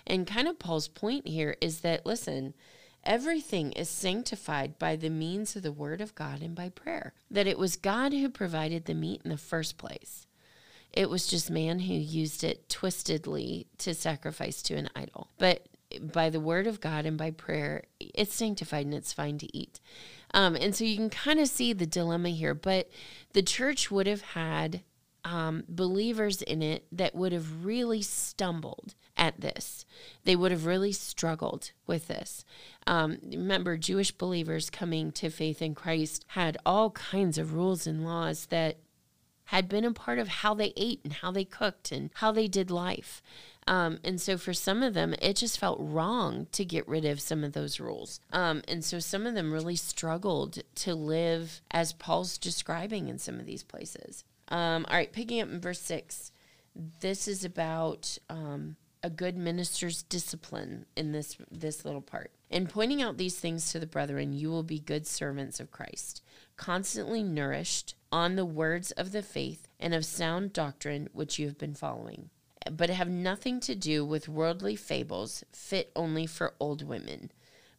And 0.06 0.28
kind 0.28 0.48
of 0.48 0.60
Paul's 0.60 0.90
point 0.90 1.28
here 1.28 1.56
is 1.62 1.80
that, 1.80 2.06
listen, 2.06 2.54
Everything 3.06 3.72
is 3.74 3.90
sanctified 3.90 4.80
by 4.80 4.96
the 4.96 5.10
means 5.10 5.56
of 5.56 5.62
the 5.62 5.72
Word 5.72 6.02
of 6.02 6.16
God 6.16 6.42
and 6.42 6.56
by 6.56 6.69
prayer. 6.69 7.13
That 7.30 7.48
it 7.48 7.60
was 7.60 7.75
God 7.75 8.13
who 8.13 8.30
provided 8.30 8.86
the 8.86 8.96
meat 8.96 9.22
in 9.24 9.30
the 9.30 9.38
first 9.38 9.78
place. 9.78 10.25
It 10.92 11.10
was 11.10 11.28
just 11.28 11.52
man 11.52 11.80
who 11.80 11.94
used 11.94 12.44
it 12.44 12.68
twistedly 12.69 13.68
to 13.80 13.94
sacrifice 13.94 14.62
to 14.63 14.75
an 14.75 14.90
idol. 14.96 15.30
But 15.38 15.68
by 16.02 16.30
the 16.30 16.40
Word 16.40 16.68
of 16.68 16.81
God 16.81 17.06
and 17.06 17.18
by 17.18 17.31
prayer, 17.31 17.84
it's 18.00 18.34
sanctified 18.34 18.86
and 18.86 18.94
it's 18.94 19.13
fine 19.13 19.38
to 19.40 19.57
eat. 19.57 19.80
Um, 20.34 20.56
and 20.56 20.75
so 20.75 20.84
you 20.84 20.96
can 20.96 21.10
kind 21.10 21.40
of 21.40 21.48
see 21.48 21.74
the 21.74 21.86
dilemma 21.86 22.30
here. 22.30 22.54
But 22.54 22.90
the 23.34 23.44
church 23.44 23.92
would 23.92 24.07
have 24.07 24.22
had 24.22 24.81
um, 25.25 25.63
believers 25.68 26.42
in 26.44 26.62
it 26.62 26.86
that 26.92 27.16
would 27.16 27.33
have 27.33 27.66
really 27.66 28.01
stumbled 28.01 28.94
at 29.18 29.42
this. 29.42 29.86
They 30.24 30.36
would 30.36 30.51
have 30.51 30.66
really 30.66 30.92
struggled 30.92 31.72
with 31.88 32.07
this. 32.07 32.45
Um, 32.86 33.18
remember, 33.24 33.75
Jewish 33.75 34.12
believers 34.12 34.69
coming 34.69 35.12
to 35.13 35.30
faith 35.30 35.62
in 35.62 35.74
Christ 35.74 36.25
had 36.30 36.57
all 36.66 36.92
kinds 36.92 37.38
of 37.38 37.54
rules 37.54 37.88
and 37.88 38.06
laws 38.06 38.45
that 38.48 38.77
had 39.50 39.68
been 39.68 39.86
a 39.86 39.92
part 39.92 40.19
of 40.19 40.27
how 40.27 40.54
they 40.54 40.74
ate 40.77 41.01
and 41.04 41.13
how 41.13 41.31
they 41.31 41.45
cooked 41.45 41.92
and 41.92 42.12
how 42.16 42.31
they 42.31 42.48
did 42.48 42.69
life. 42.69 43.21
Um, 43.68 44.00
and 44.04 44.21
so 44.21 44.38
for 44.38 44.54
some 44.54 44.83
of 44.83 44.94
them, 44.94 45.16
it 45.21 45.38
just 45.38 45.59
felt 45.59 45.80
wrong 45.80 46.47
to 46.52 46.64
get 46.64 46.88
rid 46.88 47.06
of 47.06 47.19
some 47.19 47.44
of 47.44 47.54
those 47.54 47.80
rules. 47.80 48.19
Um, 48.31 48.61
and 48.68 48.83
so 48.83 49.00
some 49.00 49.26
of 49.26 49.33
them 49.33 49.52
really 49.52 49.76
struggled 49.76 50.59
to 50.76 50.94
live 50.94 51.61
as 51.71 51.94
Paul's 51.94 52.38
describing 52.38 53.07
in 53.07 53.18
some 53.18 53.40
of 53.40 53.47
these 53.47 53.64
places. 53.64 54.23
Um, 54.49 54.85
all 54.90 54.95
right, 54.95 55.11
picking 55.11 55.42
up 55.42 55.49
in 55.49 55.59
verse 55.59 55.81
six, 55.81 56.31
this 56.99 57.28
is 57.28 57.44
about 57.44 58.18
um, 58.30 58.75
a 59.02 59.09
good 59.09 59.37
minister's 59.37 60.04
discipline 60.04 60.85
in 60.95 61.11
this 61.11 61.37
this 61.52 61.85
little 61.85 62.02
part. 62.02 62.31
In 62.49 62.68
pointing 62.68 63.02
out 63.02 63.18
these 63.18 63.40
things 63.40 63.71
to 63.71 63.80
the 63.80 63.87
brethren, 63.87 64.33
you 64.33 64.49
will 64.49 64.64
be 64.64 64.80
good 64.80 65.07
servants 65.07 65.59
of 65.59 65.71
Christ, 65.71 66.23
constantly 66.57 67.23
nourished 67.23 67.95
on 68.11 68.35
the 68.35 68.45
words 68.45 68.92
of 68.92 69.11
the 69.11 69.21
faith 69.23 69.68
and 69.80 69.94
of 69.94 70.06
sound 70.06 70.54
doctrine 70.54 71.09
which 71.11 71.40
you 71.40 71.47
have 71.47 71.57
been 71.57 71.73
following, 71.73 72.30
but 72.71 72.90
have 72.90 73.09
nothing 73.09 73.59
to 73.61 73.75
do 73.75 74.06
with 74.06 74.30
worldly 74.30 74.75
fables 74.75 75.44
fit 75.52 75.92
only 75.95 76.25
for 76.25 76.54
old 76.59 76.83
women 76.83 77.31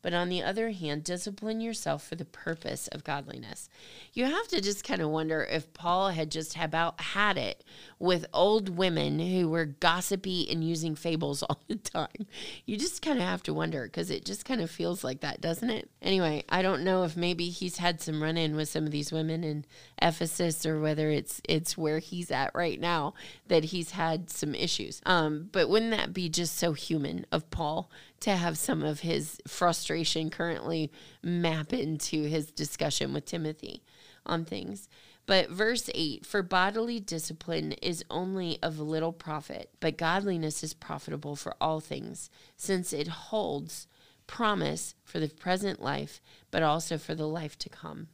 but 0.06 0.14
on 0.14 0.28
the 0.28 0.40
other 0.40 0.70
hand, 0.70 1.02
discipline 1.02 1.60
yourself 1.60 2.06
for 2.06 2.14
the 2.14 2.25
purpose 2.25 2.86
of 2.86 3.02
godliness. 3.02 3.68
You 4.12 4.26
have 4.26 4.46
to 4.46 4.60
just 4.60 4.84
kind 4.84 5.02
of 5.02 5.10
wonder 5.10 5.42
if 5.42 5.75
Paul 5.75 6.10
had 6.10 6.30
just 6.30 6.56
about 6.56 7.00
had 7.00 7.36
it 7.36 7.64
with 7.98 8.25
old 8.32 8.68
women 8.68 9.18
who 9.18 9.48
were 9.48 9.64
gossipy 9.64 10.48
and 10.48 10.62
using 10.62 10.94
fables 10.94 11.42
all 11.50 11.60
the 11.66 11.75
time. 11.75 12.28
You 12.66 12.76
just 12.76 13.02
kind 13.02 13.18
of 13.18 13.25
have 13.25 13.42
to 13.42 13.52
wonder 13.52 13.82
because 13.82 14.12
it 14.12 14.25
just 14.25 14.44
kind 14.44 14.60
of 14.60 14.70
feels 14.70 15.02
like 15.02 15.22
that, 15.22 15.40
doesn't 15.40 15.70
it? 15.70 15.90
Anyway, 16.00 16.44
I 16.48 16.62
don't 16.62 16.84
know 16.84 17.02
if 17.02 17.16
maybe 17.16 17.48
he's 17.48 17.78
had 17.78 18.00
some 18.00 18.22
run 18.22 18.36
in 18.36 18.54
with 18.54 18.68
some 18.68 18.84
of 18.84 18.92
these 18.92 19.10
women 19.10 19.42
in 19.42 19.64
Ephesus 20.00 20.64
or 20.64 20.78
whether 20.78 21.10
it's 21.10 21.40
it's 21.48 21.76
where 21.76 21.98
he's 21.98 22.30
at 22.30 22.52
right 22.54 22.78
now 22.78 23.14
that 23.48 23.64
he's 23.64 23.90
had 23.90 24.30
some 24.30 24.54
issues. 24.54 25.02
Um, 25.04 25.48
but 25.50 25.68
wouldn't 25.68 25.90
that 25.90 26.12
be 26.12 26.28
just 26.28 26.56
so 26.56 26.75
human 26.75 27.26
of 27.32 27.50
Paul 27.50 27.90
to 28.26 28.35
have 28.35 28.59
some 28.59 28.83
of 28.83 28.99
his 28.99 29.40
frustration 29.47 30.30
currently 30.30 30.90
map 31.23 31.73
into 31.73 32.25
his 32.25 32.50
discussion 32.50 33.14
with 33.14 33.25
Timothy 33.25 33.85
on 34.26 34.45
things. 34.45 34.88
But 35.26 35.49
verse 35.49 35.88
8 35.95 36.26
For 36.26 36.42
bodily 36.42 36.99
discipline 36.99 37.71
is 37.75 38.04
only 38.11 38.59
of 38.64 38.80
little 38.80 39.12
profit, 39.12 39.71
but 39.78 39.97
godliness 39.97 40.64
is 40.64 40.75
profitable 40.75 41.37
for 41.37 41.54
all 41.61 41.78
things, 41.78 42.28
since 42.56 42.92
it 42.92 43.06
holds 43.06 43.87
promise 44.26 44.97
for 45.04 45.21
the 45.21 45.28
present 45.28 45.80
life, 45.80 46.21
but 46.50 46.64
also 46.64 46.99
for 46.99 47.14
the 47.14 47.28
life 47.28 47.56
to 47.61 47.68
come. 47.68 48.09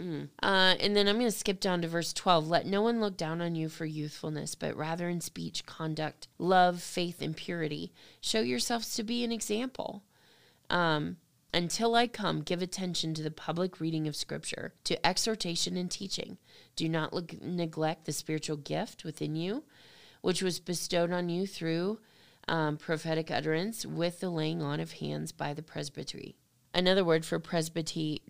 Mm. 0.00 0.28
Uh, 0.42 0.74
and 0.78 0.94
then 0.94 1.08
I'm 1.08 1.18
going 1.18 1.30
to 1.30 1.36
skip 1.36 1.58
down 1.58 1.82
to 1.82 1.88
verse 1.88 2.12
12. 2.12 2.48
Let 2.48 2.66
no 2.66 2.82
one 2.82 3.00
look 3.00 3.16
down 3.16 3.40
on 3.40 3.54
you 3.54 3.68
for 3.68 3.86
youthfulness, 3.86 4.54
but 4.54 4.76
rather 4.76 5.08
in 5.08 5.20
speech, 5.20 5.64
conduct, 5.64 6.28
love, 6.38 6.82
faith, 6.82 7.22
and 7.22 7.36
purity. 7.36 7.92
Show 8.20 8.40
yourselves 8.40 8.94
to 8.94 9.02
be 9.02 9.24
an 9.24 9.32
example. 9.32 10.02
Um, 10.68 11.16
Until 11.54 11.94
I 11.94 12.08
come, 12.08 12.42
give 12.42 12.60
attention 12.60 13.14
to 13.14 13.22
the 13.22 13.30
public 13.30 13.80
reading 13.80 14.06
of 14.06 14.16
Scripture, 14.16 14.74
to 14.84 15.06
exhortation 15.06 15.76
and 15.76 15.90
teaching. 15.90 16.36
Do 16.74 16.88
not 16.88 17.14
neglect 17.42 18.04
the 18.04 18.12
spiritual 18.12 18.58
gift 18.58 19.04
within 19.04 19.34
you, 19.34 19.64
which 20.20 20.42
was 20.42 20.60
bestowed 20.60 21.12
on 21.12 21.30
you 21.30 21.46
through 21.46 22.00
um, 22.48 22.76
prophetic 22.76 23.30
utterance 23.30 23.86
with 23.86 24.20
the 24.20 24.28
laying 24.28 24.60
on 24.60 24.80
of 24.80 24.92
hands 24.92 25.32
by 25.32 25.54
the 25.54 25.62
presbytery. 25.62 26.36
Another 26.74 27.04
word 27.04 27.24
for 27.24 27.38
presbytery 27.38 28.20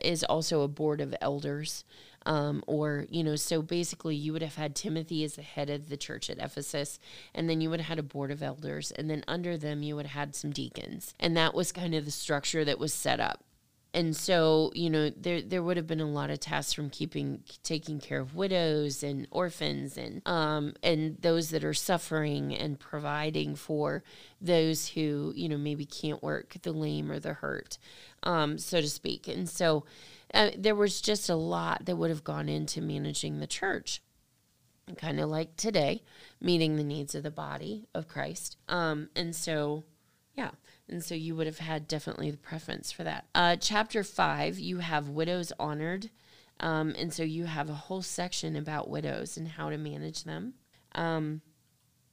is 0.00 0.24
also 0.24 0.62
a 0.62 0.68
board 0.68 1.00
of 1.00 1.14
elders. 1.20 1.84
Um, 2.26 2.62
or, 2.66 3.06
you 3.08 3.24
know, 3.24 3.36
so 3.36 3.62
basically 3.62 4.14
you 4.14 4.32
would 4.32 4.42
have 4.42 4.56
had 4.56 4.74
Timothy 4.74 5.24
as 5.24 5.36
the 5.36 5.42
head 5.42 5.70
of 5.70 5.88
the 5.88 5.96
church 5.96 6.28
at 6.28 6.38
Ephesus, 6.38 6.98
and 7.34 7.48
then 7.48 7.60
you 7.60 7.70
would 7.70 7.80
have 7.80 7.88
had 7.88 7.98
a 7.98 8.02
board 8.02 8.30
of 8.30 8.42
elders, 8.42 8.90
and 8.90 9.08
then 9.08 9.24
under 9.26 9.56
them 9.56 9.82
you 9.82 9.96
would 9.96 10.06
have 10.06 10.26
had 10.26 10.34
some 10.34 10.50
deacons. 10.50 11.14
And 11.18 11.36
that 11.36 11.54
was 11.54 11.72
kind 11.72 11.94
of 11.94 12.04
the 12.04 12.10
structure 12.10 12.64
that 12.66 12.78
was 12.78 12.92
set 12.92 13.20
up 13.20 13.44
and 13.94 14.14
so 14.14 14.70
you 14.74 14.90
know 14.90 15.10
there 15.10 15.40
there 15.40 15.62
would 15.62 15.76
have 15.76 15.86
been 15.86 16.00
a 16.00 16.06
lot 16.06 16.30
of 16.30 16.38
tasks 16.38 16.72
from 16.72 16.90
keeping 16.90 17.42
taking 17.62 17.98
care 17.98 18.20
of 18.20 18.34
widows 18.34 19.02
and 19.02 19.26
orphans 19.30 19.96
and 19.96 20.20
um 20.26 20.74
and 20.82 21.16
those 21.20 21.50
that 21.50 21.64
are 21.64 21.74
suffering 21.74 22.54
and 22.54 22.78
providing 22.78 23.54
for 23.54 24.02
those 24.40 24.88
who 24.88 25.32
you 25.34 25.48
know 25.48 25.56
maybe 25.56 25.86
can't 25.86 26.22
work 26.22 26.54
the 26.62 26.72
lame 26.72 27.10
or 27.10 27.18
the 27.18 27.34
hurt 27.34 27.78
um 28.22 28.58
so 28.58 28.80
to 28.80 28.88
speak. 28.88 29.28
And 29.28 29.48
so 29.48 29.84
uh, 30.34 30.50
there 30.56 30.74
was 30.74 31.00
just 31.00 31.30
a 31.30 31.34
lot 31.34 31.86
that 31.86 31.96
would 31.96 32.10
have 32.10 32.24
gone 32.24 32.48
into 32.48 32.82
managing 32.82 33.38
the 33.40 33.46
church 33.46 34.02
kind 34.96 35.20
of 35.20 35.28
like 35.28 35.56
today 35.56 36.02
meeting 36.40 36.76
the 36.76 36.84
needs 36.84 37.14
of 37.14 37.22
the 37.22 37.30
body 37.30 37.86
of 37.94 38.08
Christ. 38.08 38.58
Um 38.68 39.08
and 39.16 39.34
so 39.34 39.84
yeah 40.36 40.50
and 40.88 41.04
so 41.04 41.14
you 41.14 41.36
would 41.36 41.46
have 41.46 41.58
had 41.58 41.88
definitely 41.88 42.30
the 42.30 42.36
preference 42.36 42.90
for 42.90 43.04
that. 43.04 43.26
Uh, 43.34 43.56
chapter 43.56 44.02
five, 44.02 44.58
you 44.58 44.78
have 44.78 45.08
widows 45.08 45.52
honored. 45.58 46.10
Um, 46.60 46.94
and 46.98 47.12
so 47.12 47.22
you 47.22 47.44
have 47.44 47.68
a 47.68 47.74
whole 47.74 48.02
section 48.02 48.56
about 48.56 48.90
widows 48.90 49.36
and 49.36 49.46
how 49.46 49.70
to 49.70 49.78
manage 49.78 50.24
them. 50.24 50.54
Um, 50.94 51.42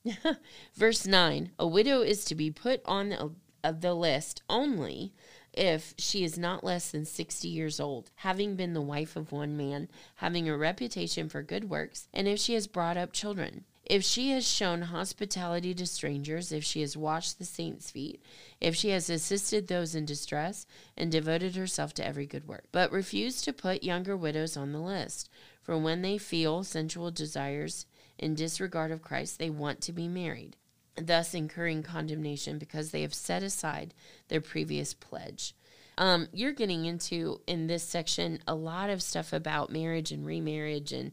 verse 0.76 1.08
9 1.08 1.52
A 1.58 1.68
widow 1.68 2.02
is 2.02 2.26
to 2.26 2.36
be 2.36 2.52
put 2.52 2.82
on 2.86 3.10
the, 3.10 3.32
uh, 3.64 3.72
the 3.72 3.94
list 3.94 4.44
only 4.50 5.14
if 5.54 5.94
she 5.98 6.24
is 6.24 6.38
not 6.38 6.64
less 6.64 6.92
than 6.92 7.06
60 7.06 7.48
years 7.48 7.80
old, 7.80 8.12
having 8.16 8.56
been 8.56 8.74
the 8.74 8.82
wife 8.82 9.16
of 9.16 9.32
one 9.32 9.56
man, 9.56 9.88
having 10.16 10.50
a 10.50 10.58
reputation 10.58 11.30
for 11.30 11.42
good 11.42 11.70
works, 11.70 12.08
and 12.14 12.28
if 12.28 12.38
she 12.38 12.54
has 12.54 12.68
brought 12.68 12.98
up 12.98 13.14
children. 13.14 13.64
If 13.86 14.04
she 14.04 14.32
has 14.32 14.48
shown 14.48 14.82
hospitality 14.82 15.76
to 15.76 15.86
strangers, 15.86 16.52
if 16.52 16.64
she 16.64 16.82
has 16.82 16.98
washed 16.98 17.38
the 17.38 17.46
saints' 17.46 17.92
feet, 17.92 18.20
if 18.60 18.76
she 18.76 18.90
has 18.90 19.12
assisted 19.12 19.68
those 19.68 19.94
in 19.94 20.06
distress, 20.06 20.66
and 20.98 21.12
devoted 21.12 21.56
herself 21.56 21.94
to 21.96 22.06
every 22.06 22.26
good 22.26 22.48
work, 22.48 22.66
but 22.72 22.92
refuse 22.92 23.44
to 23.44 23.54
put 23.54 23.84
younger 23.84 24.18
widows 24.18 24.58
on 24.58 24.72
the 24.72 24.80
list, 24.80 25.30
for 25.62 25.78
when 25.78 26.02
they 26.02 26.18
feel 26.18 26.64
sensual 26.64 27.12
desires 27.12 27.86
in 28.18 28.34
disregard 28.34 28.90
of 28.92 29.04
Christ, 29.04 29.38
they 29.38 29.52
want 29.52 29.82
to 29.82 29.94
be 29.94 30.08
married, 30.08 30.56
thus 30.96 31.36
incurring 31.36 31.84
condemnation 31.84 32.58
because 32.58 32.90
they 32.90 33.04
have 33.04 33.14
set 33.14 33.44
aside 33.44 33.94
their 34.30 34.42
previous 34.42 34.96
pledge. 34.96 35.54
Um, 35.98 36.28
you're 36.34 36.54
getting 36.54 36.86
into 36.86 37.42
in 37.48 37.68
this 37.68 37.84
section 37.84 38.40
a 38.48 38.56
lot 38.56 38.90
of 38.90 39.02
stuff 39.02 39.34
about 39.34 39.72
marriage 39.72 40.12
and 40.12 40.26
remarriage 40.26 40.92
and 40.92 41.12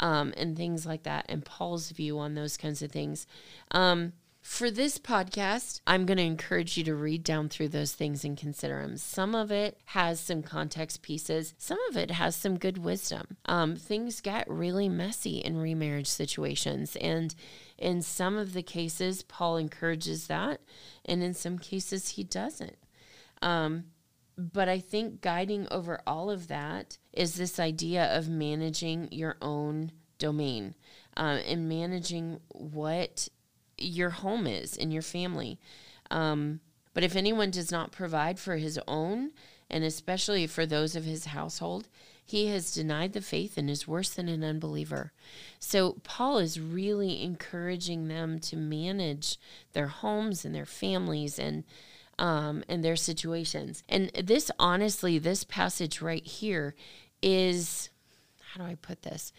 um, 0.00 0.34
and 0.36 0.56
things 0.56 0.84
like 0.84 1.04
that, 1.04 1.26
and 1.28 1.44
Paul's 1.44 1.90
view 1.90 2.18
on 2.18 2.34
those 2.34 2.56
kinds 2.56 2.82
of 2.82 2.90
things. 2.90 3.26
Um, 3.70 4.12
for 4.44 4.70
this 4.70 4.98
podcast, 4.98 5.80
I'm 5.86 6.04
going 6.04 6.18
to 6.18 6.22
encourage 6.22 6.76
you 6.76 6.84
to 6.84 6.94
read 6.94 7.24
down 7.24 7.48
through 7.48 7.68
those 7.68 7.94
things 7.94 8.26
and 8.26 8.36
consider 8.36 8.82
them. 8.82 8.98
Some 8.98 9.34
of 9.34 9.50
it 9.50 9.78
has 9.86 10.20
some 10.20 10.42
context 10.42 11.00
pieces, 11.00 11.54
some 11.56 11.78
of 11.88 11.96
it 11.96 12.10
has 12.10 12.36
some 12.36 12.58
good 12.58 12.76
wisdom. 12.76 13.38
Um, 13.46 13.74
things 13.74 14.20
get 14.20 14.46
really 14.46 14.86
messy 14.86 15.38
in 15.38 15.56
remarriage 15.56 16.08
situations. 16.08 16.94
And 16.96 17.34
in 17.78 18.02
some 18.02 18.36
of 18.36 18.52
the 18.52 18.62
cases, 18.62 19.22
Paul 19.22 19.56
encourages 19.56 20.26
that. 20.26 20.60
And 21.06 21.22
in 21.22 21.32
some 21.32 21.58
cases, 21.58 22.10
he 22.10 22.22
doesn't. 22.22 22.76
Um, 23.40 23.84
but 24.36 24.68
I 24.68 24.80
think 24.80 25.20
guiding 25.20 25.66
over 25.70 26.00
all 26.06 26.30
of 26.30 26.48
that 26.48 26.98
is 27.12 27.34
this 27.34 27.60
idea 27.60 28.16
of 28.16 28.28
managing 28.28 29.08
your 29.12 29.36
own 29.40 29.92
domain 30.18 30.74
um, 31.16 31.38
and 31.46 31.68
managing 31.68 32.40
what 32.50 33.28
your 33.78 34.10
home 34.10 34.46
is 34.46 34.76
and 34.76 34.92
your 34.92 35.02
family. 35.02 35.58
Um, 36.10 36.60
but 36.92 37.04
if 37.04 37.16
anyone 37.16 37.50
does 37.50 37.70
not 37.70 37.92
provide 37.92 38.38
for 38.38 38.56
his 38.56 38.78
own, 38.86 39.32
and 39.70 39.84
especially 39.84 40.46
for 40.46 40.66
those 40.66 40.94
of 40.94 41.04
his 41.04 41.26
household, 41.26 41.88
he 42.24 42.46
has 42.46 42.72
denied 42.72 43.12
the 43.12 43.20
faith 43.20 43.58
and 43.58 43.68
is 43.68 43.88
worse 43.88 44.10
than 44.10 44.28
an 44.28 44.42
unbeliever. 44.42 45.12
So, 45.58 45.96
Paul 46.04 46.38
is 46.38 46.60
really 46.60 47.22
encouraging 47.22 48.08
them 48.08 48.38
to 48.40 48.56
manage 48.56 49.38
their 49.72 49.88
homes 49.88 50.44
and 50.44 50.54
their 50.54 50.64
families 50.64 51.38
and 51.38 51.64
um, 52.18 52.64
and 52.68 52.84
their 52.84 52.96
situations. 52.96 53.82
And 53.88 54.10
this, 54.10 54.50
honestly, 54.58 55.18
this 55.18 55.44
passage 55.44 56.00
right 56.00 56.24
here 56.26 56.74
is 57.22 57.90
how 58.52 58.64
do 58.64 58.70
I 58.70 58.76
put 58.76 59.02
this? 59.02 59.32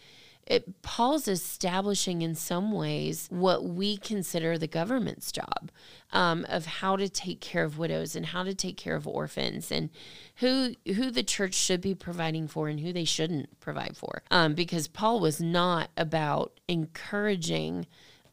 It, 0.46 0.80
Paul's 0.82 1.26
establishing 1.26 2.22
in 2.22 2.36
some 2.36 2.70
ways 2.70 3.26
what 3.30 3.64
we 3.64 3.96
consider 3.96 4.56
the 4.56 4.68
government's 4.68 5.32
job 5.32 5.72
um, 6.12 6.46
of 6.48 6.66
how 6.66 6.94
to 6.94 7.08
take 7.08 7.40
care 7.40 7.64
of 7.64 7.78
widows 7.78 8.14
and 8.14 8.26
how 8.26 8.44
to 8.44 8.54
take 8.54 8.76
care 8.76 8.94
of 8.94 9.08
orphans 9.08 9.72
and 9.72 9.90
who 10.36 10.74
who 10.86 11.10
the 11.10 11.24
church 11.24 11.54
should 11.54 11.80
be 11.80 11.96
providing 11.96 12.46
for 12.46 12.68
and 12.68 12.78
who 12.78 12.92
they 12.92 13.04
shouldn't 13.04 13.58
provide 13.58 13.96
for. 13.96 14.22
Um, 14.30 14.54
because 14.54 14.86
Paul 14.86 15.18
was 15.18 15.40
not 15.40 15.90
about 15.96 16.60
encouraging 16.68 17.86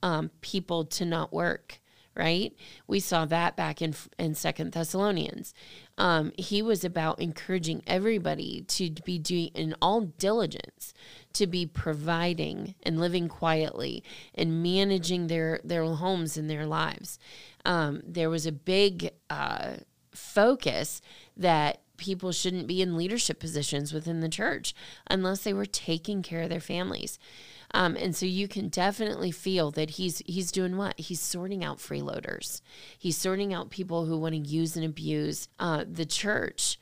um, 0.03 0.29
people 0.41 0.85
to 0.85 1.05
not 1.05 1.33
work 1.33 1.79
right? 2.15 2.53
We 2.87 2.99
saw 2.99 3.25
that 3.25 3.55
back 3.55 3.81
in 3.81 3.95
in 4.17 4.35
Second 4.35 4.71
Thessalonians. 4.71 5.53
Um, 5.97 6.31
he 6.37 6.61
was 6.61 6.83
about 6.83 7.19
encouraging 7.19 7.83
everybody 7.85 8.63
to 8.69 8.91
be 9.03 9.19
doing 9.19 9.51
in 9.53 9.75
all 9.81 10.01
diligence 10.01 10.93
to 11.33 11.47
be 11.47 11.65
providing 11.65 12.75
and 12.83 12.99
living 12.99 13.27
quietly 13.27 14.03
and 14.35 14.63
managing 14.63 15.27
their 15.27 15.59
their 15.63 15.85
homes 15.85 16.37
and 16.37 16.49
their 16.49 16.65
lives. 16.65 17.19
Um, 17.65 18.01
there 18.05 18.29
was 18.29 18.45
a 18.45 18.51
big 18.51 19.11
uh, 19.29 19.75
focus 20.13 21.01
that 21.37 21.81
people 21.97 22.31
shouldn't 22.31 22.67
be 22.67 22.81
in 22.81 22.97
leadership 22.97 23.39
positions 23.39 23.93
within 23.93 24.19
the 24.19 24.29
church 24.29 24.73
unless 25.09 25.43
they 25.43 25.53
were 25.53 25.65
taking 25.65 26.21
care 26.21 26.41
of 26.41 26.49
their 26.49 26.59
families. 26.59 27.19
Um, 27.73 27.95
and 27.95 28.15
so 28.15 28.25
you 28.25 28.47
can 28.47 28.69
definitely 28.69 29.31
feel 29.31 29.71
that 29.71 29.91
he's 29.91 30.19
he's 30.25 30.51
doing 30.51 30.77
what 30.77 30.99
he's 30.99 31.21
sorting 31.21 31.63
out 31.63 31.79
freeloaders. 31.79 32.61
He's 32.97 33.17
sorting 33.17 33.53
out 33.53 33.71
people 33.71 34.05
who 34.05 34.17
want 34.17 34.35
to 34.35 34.41
use 34.41 34.75
and 34.75 34.85
abuse 34.85 35.49
uh, 35.59 35.83
the 35.89 36.05
church. 36.05 36.77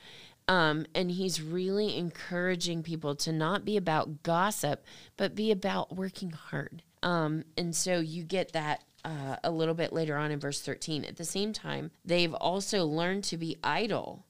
Um, 0.48 0.86
and 0.93 1.12
he's 1.12 1.41
really 1.41 1.98
encouraging 1.98 2.83
people 2.83 3.15
to 3.15 3.31
not 3.31 3.63
be 3.63 3.77
about 3.77 4.24
gossip, 4.24 4.83
but 5.15 5.36
be 5.36 5.50
about 5.50 5.95
working 5.95 6.31
hard. 6.31 6.83
Um, 7.03 7.45
and 7.57 7.75
so 7.75 8.00
you 8.00 8.24
get 8.24 8.51
that 8.51 8.83
uh, 9.05 9.38
a 9.43 9.51
little 9.51 9.74
bit 9.74 9.93
later 9.93 10.17
on 10.17 10.31
in 10.31 10.39
verse 10.39 10.62
13. 10.62 11.05
At 11.05 11.17
the 11.17 11.25
same 11.25 11.53
time, 11.53 11.91
they've 12.03 12.33
also 12.33 12.86
learned 12.86 13.24
to 13.25 13.38
be 13.38 13.57
idle. 13.63 14.25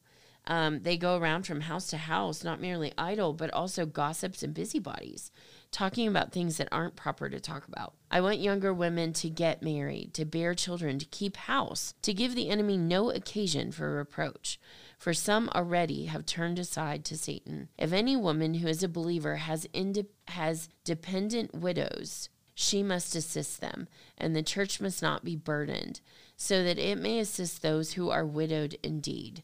Um, 0.48 0.82
they 0.82 0.98
go 0.98 1.18
around 1.18 1.46
from 1.46 1.62
house 1.62 1.88
to 1.88 1.98
house, 1.98 2.44
not 2.44 2.60
merely 2.60 2.94
idle, 2.98 3.34
but 3.34 3.52
also 3.52 3.86
gossips 3.86 4.42
and 4.44 4.54
busybodies 4.54 5.32
talking 5.72 6.08
about 6.08 6.32
things 6.32 6.58
that 6.58 6.68
aren't 6.72 6.96
proper 6.96 7.30
to 7.30 7.40
talk 7.40 7.68
about. 7.68 7.94
I 8.12 8.22
want 8.22 8.40
younger 8.40 8.74
women 8.74 9.14
to 9.14 9.30
get 9.30 9.64
married, 9.64 10.14
to 10.16 10.26
bear 10.26 10.54
children, 10.54 11.00
to 11.00 11.06
keep 11.06 11.38
house, 11.38 11.94
to 12.02 12.14
give 12.14 12.36
the 12.36 12.50
enemy 12.50 12.78
no 12.78 13.10
occasion 13.10 13.72
for 13.72 13.96
reproach. 13.96 14.60
For 14.98 15.14
some 15.14 15.50
already 15.56 16.06
have 16.06 16.26
turned 16.26 16.60
aside 16.60 17.06
to 17.06 17.18
Satan. 17.18 17.70
If 17.78 17.94
any 17.94 18.18
woman 18.18 18.56
who 18.56 18.68
is 18.68 18.84
a 18.84 18.90
believer 18.90 19.38
has, 19.38 19.66
inde- 19.74 20.08
has 20.28 20.68
dependent 20.84 21.56
widows, 21.56 22.30
she 22.54 22.84
must 22.84 23.16
assist 23.16 23.62
them, 23.62 23.88
and 24.18 24.36
the 24.36 24.44
church 24.44 24.82
must 24.82 25.02
not 25.02 25.24
be 25.24 25.38
burdened, 25.38 26.02
so 26.36 26.64
that 26.64 26.78
it 26.78 26.98
may 26.98 27.18
assist 27.20 27.62
those 27.62 27.94
who 27.94 28.10
are 28.10 28.26
widowed 28.26 28.78
indeed. 28.84 29.42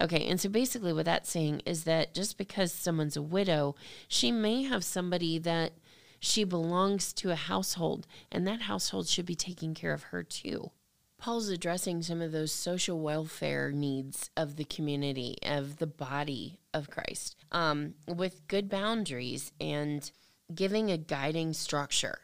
Okay, 0.00 0.26
and 0.28 0.40
so 0.40 0.48
basically 0.48 0.92
what 0.92 1.06
that's 1.06 1.30
saying 1.30 1.62
is 1.66 1.84
that 1.84 2.14
just 2.14 2.38
because 2.38 2.72
someone's 2.72 3.16
a 3.16 3.22
widow, 3.22 3.74
she 4.06 4.30
may 4.30 4.62
have 4.62 4.84
somebody 4.84 5.38
that 5.38 5.72
she 6.20 6.44
belongs 6.44 7.12
to 7.14 7.30
a 7.30 7.36
household, 7.36 8.06
and 8.30 8.46
that 8.46 8.62
household 8.62 9.08
should 9.08 9.26
be 9.26 9.34
taking 9.34 9.74
care 9.74 9.92
of 9.92 10.04
her 10.04 10.22
too. 10.22 10.70
Paul's 11.18 11.48
addressing 11.48 12.02
some 12.02 12.22
of 12.22 12.30
those 12.30 12.52
social 12.52 13.00
welfare 13.00 13.72
needs 13.72 14.30
of 14.36 14.54
the 14.54 14.64
community, 14.64 15.36
of 15.42 15.78
the 15.78 15.86
body 15.86 16.60
of 16.72 16.90
Christ, 16.90 17.36
um, 17.50 17.94
with 18.06 18.46
good 18.46 18.68
boundaries 18.68 19.52
and 19.60 20.10
giving 20.54 20.90
a 20.90 20.96
guiding 20.96 21.52
structure. 21.52 22.20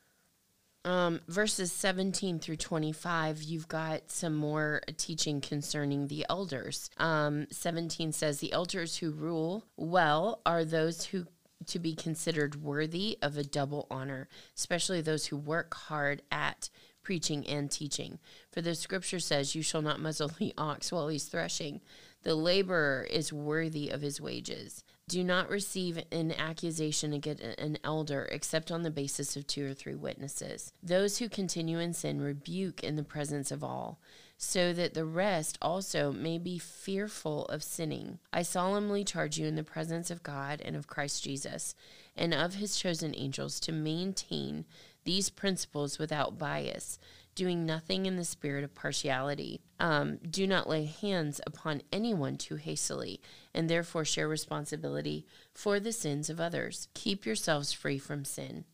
Um, 0.85 1.21
verses 1.29 1.73
17 1.73 2.41
through 2.41 2.57
25, 2.57 3.43
you've 3.43 3.69
got 3.69 4.11
some 4.11 4.35
more 4.35 4.83
teaching 4.99 5.41
concerning 5.41 6.09
the 6.09 6.27
elders. 6.29 6.91
Um, 6.99 7.47
17 7.51 8.13
says, 8.13 8.39
The 8.39 8.53
elders 8.53 8.99
who 8.99 9.11
rule 9.11 9.65
well 9.77 10.41
are 10.45 10.65
those 10.65 11.07
who 11.07 11.27
to 11.67 11.79
be 11.79 11.95
considered 11.95 12.63
worthy 12.63 13.19
of 13.23 13.39
a 13.39 13.45
double 13.45 13.87
honor, 13.91 14.29
especially 14.57 15.01
those 15.01 15.27
who 15.27 15.37
work 15.37 15.73
hard 15.75 16.21
at 16.31 16.69
preaching 17.03 17.47
and 17.47 17.71
teaching. 17.71 18.19
For 18.51 18.61
the 18.61 18.75
scripture 18.75 19.21
says, 19.21 19.55
You 19.55 19.63
shall 19.63 19.83
not 19.83 20.01
muzzle 20.01 20.29
the 20.29 20.53
ox 20.59 20.93
while 20.93 21.09
he's 21.09 21.25
threshing. 21.25 21.81
The 22.23 22.35
laborer 22.35 23.07
is 23.11 23.33
worthy 23.33 23.91
of 23.91 24.03
his 24.03 24.21
wages. 24.21 24.85
Do 25.07 25.23
not 25.23 25.51
receive 25.51 26.03
an 26.11 26.33
accusation 26.33 27.13
against 27.13 27.43
an 27.43 27.79
elder 27.85 28.27
except 28.33 28.73
on 28.73 28.83
the 28.83 28.91
basis 28.91 29.37
of 29.37 29.47
two 29.47 29.71
or 29.71 29.75
three 29.75 29.95
witnesses. 29.95 30.73
Those 30.83 31.19
who 31.19 31.29
continue 31.29 31.79
in 31.79 31.93
sin 31.93 32.23
rebuke 32.23 32.83
in 32.83 32.97
the 32.97 33.03
presence 33.03 33.51
of 33.51 33.63
all, 33.63 34.01
so 34.39 34.73
that 34.73 34.95
the 34.95 35.05
rest 35.05 35.59
also 35.61 36.11
may 36.11 36.39
be 36.39 36.59
fearful 36.59 37.45
of 37.47 37.63
sinning. 37.63 38.19
I 38.33 38.43
solemnly 38.43 39.05
charge 39.05 39.39
you 39.39 39.47
in 39.47 39.57
the 39.57 39.63
presence 39.63 40.11
of 40.11 40.23
God 40.23 40.63
and 40.65 40.75
of 40.75 40.87
Christ 40.87 41.23
Jesus 41.23 41.75
and 42.17 42.33
of 42.33 42.55
his 42.55 42.77
chosen 42.77 43.15
angels 43.15 43.61
to 43.61 43.73
maintain 43.73 44.65
these 45.05 45.29
principles 45.29 45.99
without 45.99 46.39
bias 46.39 46.99
doing 47.35 47.67
nothing 47.67 48.07
in 48.07 48.17
the 48.17 48.25
spirit 48.25 48.65
of 48.65 48.75
partiality. 48.75 49.61
Um, 49.81 50.19
do 50.19 50.47
not 50.47 50.69
lay 50.69 50.85
hands 50.85 51.41
upon 51.47 51.83
anyone 51.93 52.37
too 52.37 52.57
hastily, 52.57 53.21
and 53.53 53.69
therefore 53.69 54.05
share 54.05 54.29
responsibility 54.29 55.27
for 55.53 55.81
the 55.81 55.93
sins 55.93 56.31
of 56.31 56.41
others. 56.41 56.89
Keep 56.95 57.27
yourselves 57.27 57.73
free 57.73 57.99
from 57.99 58.25
sin. 58.25 58.65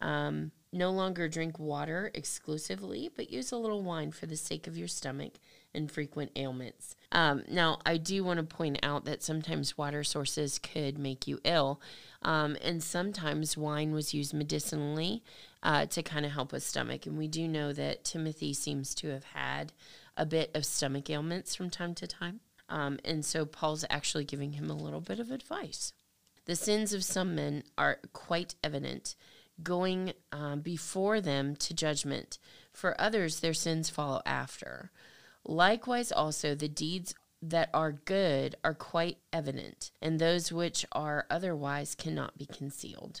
Um, 0.00 0.52
no 0.72 0.90
longer 0.90 1.28
drink 1.28 1.58
water 1.58 2.10
exclusively, 2.14 3.10
but 3.14 3.30
use 3.30 3.52
a 3.52 3.56
little 3.56 3.82
wine 3.82 4.10
for 4.10 4.26
the 4.26 4.36
sake 4.36 4.66
of 4.66 4.76
your 4.76 4.88
stomach 4.88 5.34
and 5.74 5.90
frequent 5.90 6.30
ailments. 6.36 6.96
Um, 7.12 7.44
now, 7.48 7.78
I 7.86 7.96
do 7.96 8.24
want 8.24 8.38
to 8.38 8.56
point 8.56 8.78
out 8.82 9.04
that 9.04 9.22
sometimes 9.22 9.78
water 9.78 10.02
sources 10.04 10.58
could 10.58 10.98
make 10.98 11.26
you 11.26 11.38
ill, 11.44 11.80
um, 12.22 12.56
and 12.62 12.82
sometimes 12.82 13.56
wine 13.56 13.92
was 13.92 14.14
used 14.14 14.34
medicinally 14.34 15.22
uh, 15.62 15.86
to 15.86 16.02
kind 16.02 16.26
of 16.26 16.32
help 16.32 16.52
with 16.52 16.62
stomach. 16.62 17.06
And 17.06 17.16
we 17.16 17.28
do 17.28 17.46
know 17.46 17.72
that 17.72 18.04
Timothy 18.04 18.52
seems 18.52 18.94
to 18.96 19.08
have 19.08 19.24
had 19.24 19.72
a 20.16 20.26
bit 20.26 20.50
of 20.54 20.64
stomach 20.64 21.10
ailments 21.10 21.54
from 21.54 21.70
time 21.70 21.94
to 21.94 22.06
time. 22.06 22.40
Um, 22.68 22.98
and 23.04 23.24
so 23.24 23.44
Paul's 23.44 23.84
actually 23.90 24.24
giving 24.24 24.52
him 24.52 24.70
a 24.70 24.76
little 24.76 25.00
bit 25.00 25.20
of 25.20 25.30
advice. 25.30 25.92
The 26.46 26.56
sins 26.56 26.92
of 26.92 27.04
some 27.04 27.34
men 27.34 27.62
are 27.78 27.98
quite 28.12 28.54
evident, 28.62 29.14
going 29.62 30.12
um, 30.32 30.60
before 30.60 31.20
them 31.20 31.56
to 31.56 31.74
judgment. 31.74 32.38
For 32.72 33.00
others, 33.00 33.40
their 33.40 33.54
sins 33.54 33.88
follow 33.88 34.20
after. 34.26 34.90
Likewise, 35.44 36.10
also, 36.10 36.54
the 36.54 36.68
deeds 36.68 37.14
that 37.42 37.68
are 37.74 37.92
good 37.92 38.56
are 38.64 38.74
quite 38.74 39.18
evident, 39.32 39.90
and 40.00 40.18
those 40.18 40.50
which 40.50 40.86
are 40.92 41.26
otherwise 41.30 41.94
cannot 41.94 42.38
be 42.38 42.46
concealed. 42.46 43.20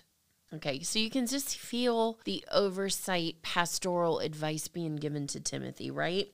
Okay, 0.52 0.80
so 0.80 0.98
you 0.98 1.10
can 1.10 1.26
just 1.26 1.58
feel 1.58 2.18
the 2.24 2.44
oversight, 2.50 3.42
pastoral 3.42 4.20
advice 4.20 4.68
being 4.68 4.96
given 4.96 5.26
to 5.28 5.40
Timothy, 5.40 5.90
right? 5.90 6.28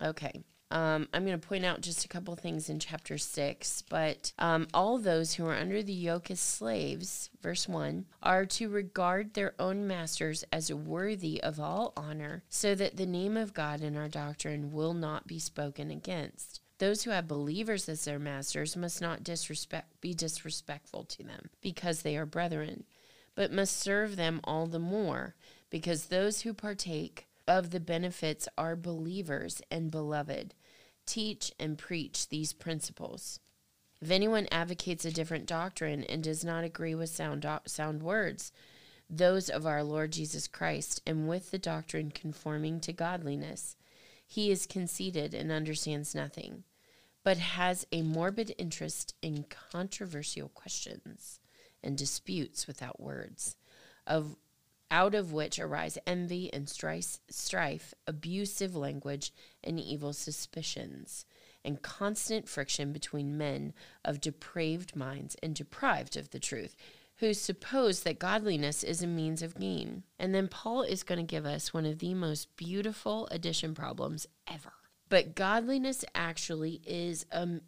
Okay. 0.00 0.44
Um, 0.74 1.08
I'm 1.14 1.24
going 1.24 1.38
to 1.38 1.46
point 1.46 1.64
out 1.64 1.80
just 1.80 2.04
a 2.04 2.08
couple 2.08 2.34
things 2.34 2.68
in 2.68 2.80
chapter 2.80 3.16
6, 3.16 3.84
but 3.88 4.32
um, 4.38 4.66
all 4.74 4.98
those 4.98 5.34
who 5.34 5.46
are 5.46 5.54
under 5.54 5.82
the 5.82 5.92
yoke 5.92 6.30
as 6.30 6.40
slaves, 6.40 7.30
verse 7.40 7.68
1, 7.68 8.04
are 8.22 8.44
to 8.44 8.68
regard 8.68 9.32
their 9.32 9.54
own 9.58 9.86
masters 9.86 10.44
as 10.52 10.74
worthy 10.74 11.40
of 11.42 11.60
all 11.60 11.92
honor, 11.96 12.42
so 12.48 12.74
that 12.74 12.96
the 12.96 13.06
name 13.06 13.36
of 13.36 13.54
God 13.54 13.82
in 13.82 13.96
our 13.96 14.08
doctrine 14.08 14.72
will 14.72 14.94
not 14.94 15.26
be 15.28 15.38
spoken 15.38 15.92
against. 15.92 16.60
Those 16.78 17.04
who 17.04 17.10
have 17.12 17.28
believers 17.28 17.88
as 17.88 18.04
their 18.04 18.18
masters 18.18 18.76
must 18.76 19.00
not 19.00 19.22
disrespect, 19.22 20.00
be 20.00 20.12
disrespectful 20.12 21.04
to 21.04 21.22
them, 21.22 21.50
because 21.62 22.02
they 22.02 22.16
are 22.16 22.26
brethren 22.26 22.84
but 23.34 23.52
must 23.52 23.76
serve 23.76 24.16
them 24.16 24.40
all 24.44 24.66
the 24.66 24.78
more, 24.78 25.34
because 25.70 26.06
those 26.06 26.42
who 26.42 26.54
partake 26.54 27.26
of 27.46 27.70
the 27.70 27.80
benefits 27.80 28.48
are 28.56 28.76
believers 28.76 29.60
and 29.70 29.90
beloved. 29.90 30.54
Teach 31.06 31.52
and 31.58 31.78
preach 31.78 32.28
these 32.28 32.52
principles. 32.52 33.40
If 34.00 34.10
anyone 34.10 34.48
advocates 34.50 35.04
a 35.04 35.12
different 35.12 35.46
doctrine 35.46 36.04
and 36.04 36.22
does 36.22 36.44
not 36.44 36.64
agree 36.64 36.94
with 36.94 37.10
sound, 37.10 37.42
do- 37.42 37.58
sound 37.66 38.02
words, 38.02 38.52
those 39.08 39.48
of 39.48 39.66
our 39.66 39.82
Lord 39.82 40.12
Jesus 40.12 40.48
Christ, 40.48 41.00
and 41.06 41.28
with 41.28 41.50
the 41.50 41.58
doctrine 41.58 42.10
conforming 42.10 42.80
to 42.80 42.92
godliness, 42.92 43.76
he 44.26 44.50
is 44.50 44.66
conceited 44.66 45.34
and 45.34 45.52
understands 45.52 46.14
nothing, 46.14 46.64
but 47.22 47.38
has 47.38 47.86
a 47.92 48.02
morbid 48.02 48.54
interest 48.58 49.14
in 49.22 49.44
controversial 49.44 50.48
questions 50.48 51.40
and 51.82 51.96
disputes 51.96 52.66
without 52.66 53.00
words, 53.00 53.56
of 54.06 54.36
out 54.90 55.14
of 55.14 55.32
which 55.32 55.58
arise 55.58 55.98
envy 56.06 56.52
and 56.52 56.68
strife, 56.68 57.18
strife, 57.28 57.94
abusive 58.06 58.76
language, 58.76 59.32
and 59.62 59.80
evil 59.80 60.12
suspicions, 60.12 61.26
and 61.64 61.82
constant 61.82 62.48
friction 62.48 62.92
between 62.92 63.38
men 63.38 63.72
of 64.04 64.20
depraved 64.20 64.94
minds 64.94 65.36
and 65.42 65.54
deprived 65.54 66.16
of 66.16 66.30
the 66.30 66.38
truth, 66.38 66.76
who 67.16 67.32
suppose 67.32 68.02
that 68.02 68.18
godliness 68.18 68.82
is 68.82 69.02
a 69.02 69.06
means 69.06 69.42
of 69.42 69.58
gain. 69.58 70.02
And 70.18 70.34
then 70.34 70.48
Paul 70.48 70.82
is 70.82 71.02
going 71.02 71.18
to 71.18 71.34
give 71.34 71.46
us 71.46 71.72
one 71.72 71.86
of 71.86 71.98
the 72.00 72.14
most 72.14 72.56
beautiful 72.56 73.28
addition 73.30 73.74
problems 73.74 74.26
ever. 74.52 74.72
But 75.08 75.34
godliness 75.34 76.04
actually 76.14 76.80
is 76.84 77.24
a 77.30 77.60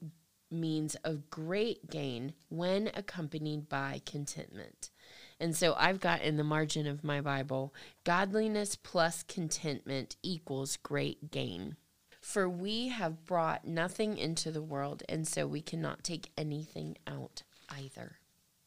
means 0.51 0.95
of 1.05 1.31
great 1.31 1.91
gain 1.91 2.35
when 2.49 2.91
accompanied 2.95 3.69
by 3.69 4.01
contentment. 4.05 4.91
And 5.39 5.55
so 5.55 5.75
I've 5.79 6.01
got 6.01 6.23
in 6.23 6.37
the 6.37 6.45
margin 6.45 6.87
of 6.87 7.05
my 7.05 7.21
Bible, 7.21 7.75
godliness 8.05 8.77
plus 8.77 9.23
contentment 9.23 10.17
equals 10.23 10.77
great 10.77 11.31
gain. 11.31 11.77
For 12.21 12.49
we 12.49 12.89
have 12.89 13.25
brought 13.25 13.67
nothing 13.67 14.19
into 14.19 14.51
the 14.51 14.63
world, 14.63 15.03
and 15.09 15.29
so 15.29 15.47
we 15.47 15.61
cannot 15.61 16.03
take 16.03 16.33
anything 16.37 16.97
out 17.07 17.43
either. 17.69 18.19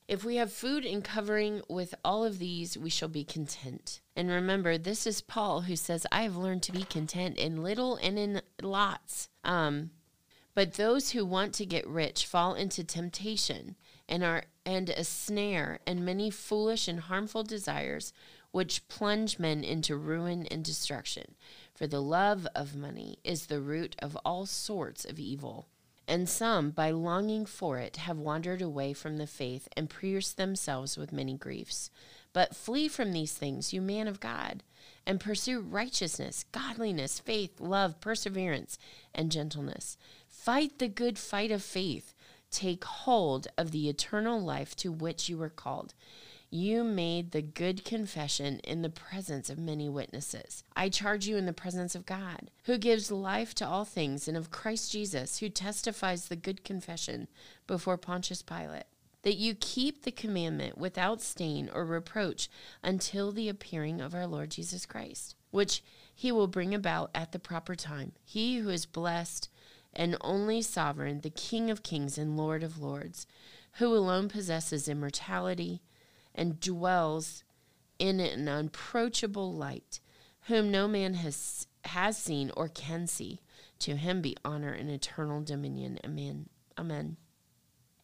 If 0.07 0.23
we 0.23 0.37
have 0.37 0.51
food 0.51 0.85
and 0.85 1.03
covering 1.03 1.61
with 1.67 1.93
all 2.03 2.23
of 2.23 2.39
these, 2.39 2.77
we 2.77 2.89
shall 2.89 3.09
be 3.09 3.23
content. 3.23 4.01
And 4.15 4.29
remember, 4.29 4.77
this 4.77 5.05
is 5.05 5.21
Paul 5.21 5.61
who 5.61 5.75
says, 5.75 6.07
I 6.11 6.23
have 6.23 6.35
learned 6.35 6.63
to 6.63 6.71
be 6.71 6.83
content 6.83 7.37
in 7.37 7.61
little 7.61 7.95
and 7.97 8.17
in 8.17 8.41
lots. 8.61 9.29
Um, 9.43 9.91
but 10.55 10.73
those 10.73 11.11
who 11.11 11.25
want 11.25 11.53
to 11.55 11.65
get 11.65 11.87
rich 11.87 12.25
fall 12.25 12.53
into 12.53 12.83
temptation 12.83 13.75
and 14.07 14.23
are 14.23 14.45
and 14.69 14.91
a 14.91 15.03
snare 15.03 15.79
and 15.87 16.05
many 16.05 16.29
foolish 16.29 16.87
and 16.87 16.99
harmful 16.99 17.41
desires 17.41 18.13
which 18.51 18.87
plunge 18.87 19.39
men 19.39 19.63
into 19.63 19.97
ruin 19.97 20.45
and 20.51 20.63
destruction. 20.63 21.33
For 21.73 21.87
the 21.87 22.03
love 22.03 22.47
of 22.53 22.75
money 22.75 23.17
is 23.23 23.47
the 23.47 23.61
root 23.61 23.95
of 23.97 24.15
all 24.23 24.45
sorts 24.45 25.05
of 25.05 25.17
evil. 25.17 25.65
And 26.07 26.29
some, 26.29 26.69
by 26.69 26.91
longing 26.91 27.47
for 27.47 27.79
it, 27.79 27.97
have 27.97 28.19
wandered 28.19 28.61
away 28.61 28.93
from 28.93 29.17
the 29.17 29.25
faith 29.25 29.67
and 29.75 29.89
pierced 29.89 30.37
themselves 30.37 30.99
with 30.99 31.11
many 31.11 31.33
griefs. 31.33 31.89
But 32.31 32.55
flee 32.55 32.87
from 32.87 33.11
these 33.11 33.33
things, 33.33 33.73
you 33.73 33.81
man 33.81 34.07
of 34.07 34.19
God, 34.19 34.61
and 35.03 35.19
pursue 35.19 35.61
righteousness, 35.61 36.45
godliness, 36.51 37.19
faith, 37.19 37.59
love, 37.59 37.99
perseverance, 38.01 38.77
and 39.15 39.31
gentleness. 39.31 39.97
Fight 40.27 40.77
the 40.77 40.87
good 40.87 41.17
fight 41.17 41.49
of 41.49 41.63
faith. 41.63 42.13
Take 42.51 42.83
hold 42.83 43.47
of 43.57 43.71
the 43.71 43.89
eternal 43.89 44.39
life 44.39 44.75
to 44.77 44.91
which 44.91 45.29
you 45.29 45.37
were 45.37 45.49
called. 45.49 45.93
You 46.51 46.83
made 46.83 47.31
the 47.31 47.43
good 47.43 47.85
confession 47.85 48.59
in 48.59 48.81
the 48.81 48.89
presence 48.89 49.51
of 49.51 49.59
many 49.59 49.87
witnesses. 49.87 50.63
I 50.75 50.89
charge 50.89 51.27
you 51.27 51.37
in 51.37 51.45
the 51.45 51.53
presence 51.53 51.93
of 51.93 52.07
God, 52.07 52.49
who 52.63 52.79
gives 52.79 53.11
life 53.11 53.53
to 53.55 53.67
all 53.67 53.85
things, 53.85 54.27
and 54.27 54.35
of 54.35 54.49
Christ 54.49 54.91
Jesus, 54.91 55.39
who 55.39 55.49
testifies 55.49 56.27
the 56.27 56.35
good 56.35 56.63
confession 56.63 57.27
before 57.67 57.97
Pontius 57.97 58.41
Pilate 58.41 58.85
that 59.23 59.35
you 59.35 59.53
keep 59.53 60.03
the 60.03 60.11
commandment 60.11 60.77
without 60.77 61.21
stain 61.21 61.69
or 61.73 61.85
reproach 61.85 62.49
until 62.83 63.31
the 63.31 63.49
appearing 63.49 63.99
of 64.01 64.15
our 64.15 64.25
Lord 64.25 64.51
Jesus 64.51 64.85
Christ, 64.85 65.35
which 65.51 65.83
he 66.13 66.31
will 66.31 66.47
bring 66.47 66.73
about 66.73 67.11
at 67.13 67.31
the 67.31 67.39
proper 67.39 67.75
time. 67.75 68.13
He 68.23 68.57
who 68.57 68.69
is 68.69 68.85
blessed 68.85 69.49
and 69.93 70.17
only 70.21 70.61
sovereign, 70.61 71.21
the 71.21 71.29
King 71.29 71.69
of 71.69 71.83
kings 71.83 72.17
and 72.17 72.37
Lord 72.37 72.63
of 72.63 72.79
lords, 72.79 73.25
who 73.73 73.93
alone 73.93 74.29
possesses 74.29 74.87
immortality 74.87 75.81
and 76.33 76.59
dwells 76.59 77.43
in 77.97 78.19
an 78.19 78.47
unapproachable 78.47 79.53
light, 79.53 79.99
whom 80.47 80.71
no 80.71 80.87
man 80.87 81.15
has, 81.15 81.67
has 81.85 82.17
seen 82.17 82.51
or 82.55 82.67
can 82.67 83.07
see. 83.07 83.39
To 83.79 83.95
him 83.95 84.21
be 84.21 84.35
honor 84.43 84.73
and 84.73 84.89
eternal 84.89 85.41
dominion. 85.41 85.99
Amen. 86.03 86.49
Amen. 86.77 87.17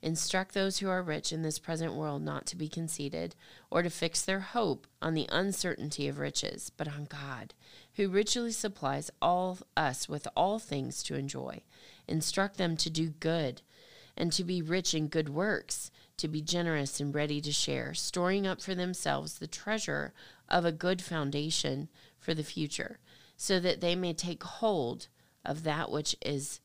Instruct 0.01 0.53
those 0.53 0.77
who 0.77 0.87
are 0.87 1.01
rich 1.01 1.33
in 1.33 1.41
this 1.41 1.59
present 1.59 1.95
world 1.95 2.21
not 2.21 2.45
to 2.45 2.55
be 2.55 2.69
conceited, 2.69 3.35
or 3.71 3.81
to 3.81 3.89
fix 3.89 4.21
their 4.21 4.39
hope 4.39 4.85
on 5.01 5.15
the 5.15 5.27
uncertainty 5.31 6.07
of 6.07 6.19
riches, 6.19 6.71
but 6.77 6.87
on 6.87 7.05
God, 7.05 7.53
who 7.95 8.09
richly 8.09 8.51
supplies 8.51 9.09
all 9.21 9.57
us 9.77 10.09
with 10.09 10.27
all 10.35 10.59
things 10.59 11.01
to 11.03 11.15
enjoy. 11.15 11.61
Instruct 12.07 12.57
them 12.57 12.75
to 12.77 12.89
do 12.89 13.09
good, 13.09 13.61
and 14.17 14.31
to 14.31 14.43
be 14.43 14.61
rich 14.61 14.93
in 14.93 15.07
good 15.07 15.29
works, 15.29 15.91
to 16.17 16.27
be 16.27 16.41
generous 16.41 16.99
and 16.99 17.13
ready 17.13 17.41
to 17.41 17.51
share, 17.51 17.93
storing 17.93 18.45
up 18.45 18.61
for 18.61 18.75
themselves 18.75 19.37
the 19.37 19.47
treasure 19.47 20.13
of 20.49 20.65
a 20.65 20.71
good 20.71 21.01
foundation 21.01 21.89
for 22.19 22.33
the 22.33 22.43
future, 22.43 22.99
so 23.37 23.59
that 23.59 23.81
they 23.81 23.95
may 23.95 24.13
take 24.13 24.43
hold 24.43 25.07
of 25.43 25.63
that 25.63 25.91
which 25.91 26.15
is 26.21 26.59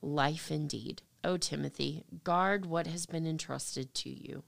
life 0.00 0.50
indeed. 0.50 1.02
O 1.24 1.36
Timothy, 1.36 2.04
guard 2.22 2.66
what 2.66 2.86
has 2.86 3.04
been 3.06 3.26
entrusted 3.26 3.92
to 3.94 4.10
you. 4.10 4.44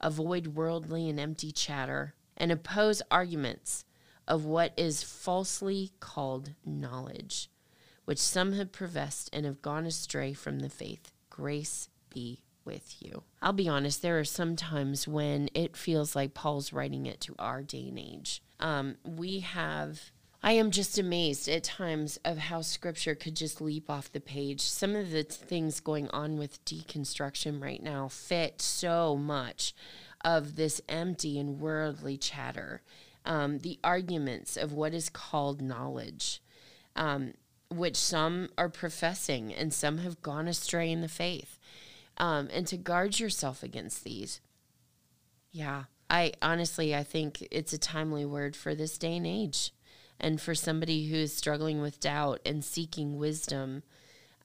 Avoid 0.00 0.48
worldly 0.48 1.08
and 1.08 1.20
empty 1.20 1.52
chatter, 1.52 2.14
and 2.36 2.50
oppose 2.50 3.02
arguments 3.10 3.84
of 4.28 4.44
what 4.44 4.72
is 4.76 5.02
falsely 5.02 5.90
called 5.98 6.50
knowledge, 6.64 7.50
which 8.04 8.18
some 8.18 8.52
have 8.52 8.70
professed 8.70 9.28
and 9.32 9.44
have 9.44 9.62
gone 9.62 9.86
astray 9.86 10.32
from 10.32 10.60
the 10.60 10.68
faith. 10.68 11.12
Grace 11.30 11.88
be 12.10 12.42
with 12.64 12.96
you. 13.00 13.24
I'll 13.42 13.52
be 13.52 13.68
honest, 13.68 14.02
there 14.02 14.18
are 14.18 14.24
some 14.24 14.54
times 14.54 15.08
when 15.08 15.48
it 15.54 15.76
feels 15.76 16.14
like 16.14 16.34
Paul's 16.34 16.72
writing 16.72 17.06
it 17.06 17.20
to 17.22 17.34
our 17.38 17.62
day 17.62 17.88
and 17.88 17.98
age. 17.98 18.42
Um, 18.60 18.96
we 19.04 19.40
have 19.40 20.12
I 20.40 20.52
am 20.52 20.70
just 20.70 20.98
amazed 20.98 21.48
at 21.48 21.64
times 21.64 22.16
of 22.24 22.38
how 22.38 22.60
scripture 22.60 23.16
could 23.16 23.34
just 23.34 23.60
leap 23.60 23.90
off 23.90 24.12
the 24.12 24.20
page. 24.20 24.60
Some 24.60 24.94
of 24.94 25.10
the 25.10 25.24
things 25.24 25.80
going 25.80 26.08
on 26.10 26.38
with 26.38 26.64
deconstruction 26.64 27.60
right 27.60 27.82
now 27.82 28.06
fit 28.06 28.62
so 28.62 29.16
much 29.16 29.74
of 30.24 30.54
this 30.54 30.80
empty 30.88 31.40
and 31.40 31.58
worldly 31.58 32.16
chatter. 32.16 32.82
Um, 33.24 33.58
the 33.58 33.78
arguments 33.84 34.56
of 34.56 34.72
what 34.72 34.94
is 34.94 35.08
called 35.08 35.60
knowledge, 35.60 36.40
um, 36.96 37.34
which 37.70 37.96
some 37.96 38.48
are 38.56 38.68
professing 38.68 39.52
and 39.52 39.72
some 39.72 39.98
have 39.98 40.22
gone 40.22 40.48
astray 40.48 40.90
in 40.90 41.00
the 41.00 41.08
faith. 41.08 41.58
Um, 42.16 42.48
and 42.52 42.66
to 42.66 42.76
guard 42.76 43.20
yourself 43.20 43.62
against 43.62 44.02
these. 44.02 44.40
Yeah, 45.52 45.84
I 46.10 46.32
honestly, 46.42 46.94
I 46.94 47.04
think 47.04 47.46
it's 47.50 47.72
a 47.72 47.78
timely 47.78 48.24
word 48.24 48.56
for 48.56 48.74
this 48.74 48.98
day 48.98 49.16
and 49.16 49.26
age 49.26 49.72
and 50.20 50.40
for 50.40 50.54
somebody 50.54 51.08
who 51.08 51.16
is 51.16 51.36
struggling 51.36 51.80
with 51.80 52.00
doubt 52.00 52.40
and 52.44 52.64
seeking 52.64 53.18
wisdom 53.18 53.82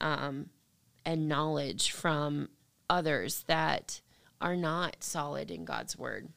um, 0.02 0.50
and 1.06 1.28
knowledge 1.28 1.92
from 1.92 2.50
others 2.90 3.44
that 3.48 4.02
are 4.40 4.56
not 4.56 4.98
solid 5.00 5.50
in 5.50 5.66
God's 5.66 5.98
word. 5.98 6.30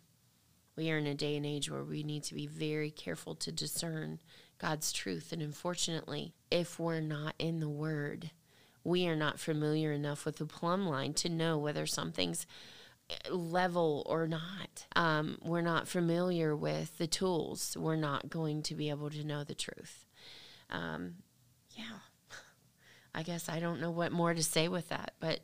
We 0.77 0.91
are 0.91 0.99
in 0.99 1.07
a 1.07 1.15
day 1.15 1.37
and 1.37 1.47
age 1.47 1.71
where 1.71 1.85
we 1.85 2.03
need 2.03 2.23
to 2.25 2.35
be 2.35 2.47
very 2.47 2.91
careful 2.91 3.35
to 3.37 3.51
discern 3.51 4.19
God's 4.59 4.93
truth. 4.93 5.33
And 5.33 5.43
unfortunately, 5.43 6.35
if 6.51 6.79
we're 6.79 7.01
not 7.01 7.35
in 7.39 7.61
the 7.61 7.69
word, 7.69 8.31
we 8.85 9.09
are 9.09 9.17
not 9.17 9.41
familiar 9.41 9.93
enough 9.93 10.25
with 10.25 10.37
the 10.37 10.47
plumb 10.47 10.87
line 10.87 11.15
to 11.15 11.29
know 11.29 11.59
whether 11.59 11.87
something's 11.87 12.47
level 13.31 14.03
or 14.07 14.27
not. 14.27 14.87
Um, 14.95 15.39
we're 15.43 15.61
not 15.63 15.89
familiar 15.89 16.55
with 16.55 16.99
the 16.99 17.07
tools. 17.07 17.77
We're 17.79 17.97
not 17.97 18.29
going 18.29 18.63
to 18.65 18.75
be 18.75 18.91
able 18.91 19.11
to 19.11 19.25
know 19.25 19.45
the 19.45 19.55
truth. 19.55 20.05
Um, 20.71 21.17
yeah. 21.71 21.99
I 23.17 23.23
guess 23.23 23.49
I 23.49 23.61
don't 23.61 23.81
know 23.81 23.91
what 23.91 24.13
more 24.13 24.35
to 24.35 24.43
say 24.43 24.69
with 24.69 24.91
that, 24.91 25.15
but 25.21 25.41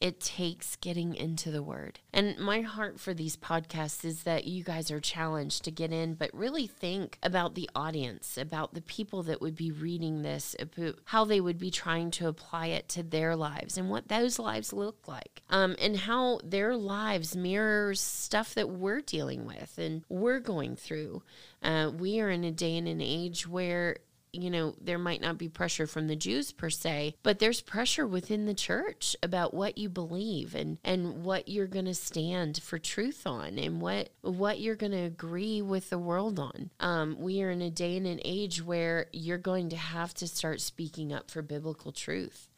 it 0.00 0.20
takes 0.20 0.76
getting 0.76 1.14
into 1.14 1.50
the 1.50 1.62
word. 1.62 2.00
And 2.14 2.38
my 2.38 2.62
heart 2.62 2.98
for 2.98 3.12
these 3.12 3.36
podcasts 3.36 4.06
is 4.06 4.22
that 4.22 4.46
you 4.46 4.64
guys 4.64 4.90
are 4.90 5.00
challenged 5.00 5.64
to 5.64 5.70
get 5.70 5.92
in, 5.92 6.14
but 6.14 6.30
really 6.32 6.66
think 6.66 7.18
about 7.22 7.54
the 7.54 7.68
audience, 7.74 8.38
about 8.38 8.72
the 8.72 8.80
people 8.80 9.22
that 9.24 9.42
would 9.42 9.54
be 9.54 9.70
reading 9.70 10.22
this, 10.22 10.56
how 11.04 11.26
they 11.26 11.42
would 11.42 11.58
be 11.58 11.70
trying 11.70 12.10
to 12.12 12.26
apply 12.26 12.68
it 12.68 12.88
to 12.88 13.02
their 13.02 13.36
lives 13.36 13.76
and 13.76 13.90
what 13.90 14.08
those 14.08 14.38
lives 14.38 14.72
look 14.72 15.06
like, 15.06 15.42
um, 15.50 15.76
and 15.78 15.98
how 15.98 16.40
their 16.42 16.74
lives 16.74 17.36
mirrors 17.36 18.00
stuff 18.00 18.54
that 18.54 18.70
we're 18.70 19.02
dealing 19.02 19.44
with 19.44 19.76
and 19.76 20.04
we're 20.08 20.40
going 20.40 20.74
through. 20.74 21.22
Uh, 21.62 21.90
we 21.94 22.18
are 22.18 22.30
in 22.30 22.44
a 22.44 22.50
day 22.50 22.78
and 22.78 22.88
an 22.88 23.02
age 23.02 23.46
where 23.46 23.98
you 24.32 24.50
know, 24.50 24.74
there 24.80 24.98
might 24.98 25.20
not 25.20 25.38
be 25.38 25.48
pressure 25.48 25.86
from 25.86 26.06
the 26.06 26.16
Jews 26.16 26.52
per 26.52 26.70
se, 26.70 27.16
but 27.22 27.38
there's 27.38 27.60
pressure 27.60 28.06
within 28.06 28.46
the 28.46 28.54
church 28.54 29.16
about 29.22 29.54
what 29.54 29.78
you 29.78 29.88
believe 29.88 30.54
and 30.54 30.78
and 30.84 31.24
what 31.24 31.48
you're 31.48 31.66
going 31.66 31.86
to 31.86 31.94
stand 31.94 32.62
for 32.62 32.78
truth 32.78 33.26
on 33.26 33.58
and 33.58 33.80
what 33.80 34.10
what 34.22 34.60
you're 34.60 34.76
going 34.76 34.92
to 34.92 34.98
agree 34.98 35.62
with 35.62 35.90
the 35.90 35.98
world 35.98 36.38
on. 36.38 36.70
Um, 36.80 37.16
we 37.18 37.42
are 37.42 37.50
in 37.50 37.62
a 37.62 37.70
day 37.70 37.96
and 37.96 38.06
an 38.06 38.20
age 38.24 38.62
where 38.62 39.06
you're 39.12 39.38
going 39.38 39.70
to 39.70 39.76
have 39.76 40.14
to 40.14 40.28
start 40.28 40.60
speaking 40.60 41.12
up 41.12 41.30
for 41.30 41.42
biblical 41.42 41.92
truth. 41.92 42.48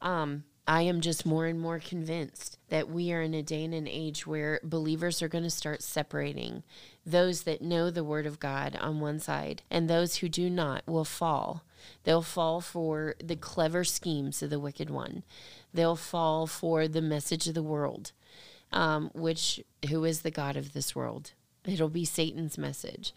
Um, 0.00 0.44
I 0.68 0.82
am 0.82 1.00
just 1.00 1.24
more 1.24 1.46
and 1.46 1.58
more 1.58 1.78
convinced 1.78 2.58
that 2.68 2.90
we 2.90 3.10
are 3.10 3.22
in 3.22 3.32
a 3.32 3.42
day 3.42 3.64
and 3.64 3.72
an 3.72 3.88
age 3.88 4.26
where 4.26 4.60
believers 4.62 5.22
are 5.22 5.28
going 5.28 5.44
to 5.44 5.50
start 5.50 5.82
separating 5.82 6.62
those 7.06 7.44
that 7.44 7.62
know 7.62 7.90
the 7.90 8.04
Word 8.04 8.26
of 8.26 8.38
God 8.38 8.76
on 8.78 9.00
one 9.00 9.18
side, 9.18 9.62
and 9.70 9.88
those 9.88 10.16
who 10.16 10.28
do 10.28 10.50
not 10.50 10.86
will 10.86 11.06
fall. 11.06 11.64
They'll 12.04 12.20
fall 12.20 12.60
for 12.60 13.14
the 13.18 13.34
clever 13.34 13.82
schemes 13.82 14.42
of 14.42 14.50
the 14.50 14.60
wicked 14.60 14.90
one. 14.90 15.22
They'll 15.72 15.96
fall 15.96 16.46
for 16.46 16.86
the 16.86 17.00
message 17.00 17.48
of 17.48 17.54
the 17.54 17.62
world, 17.62 18.12
um, 18.70 19.10
which 19.14 19.64
who 19.88 20.04
is 20.04 20.20
the 20.20 20.30
God 20.30 20.54
of 20.58 20.74
this 20.74 20.94
world? 20.94 21.32
It'll 21.64 21.88
be 21.88 22.04
Satan's 22.04 22.58
message. 22.58 23.14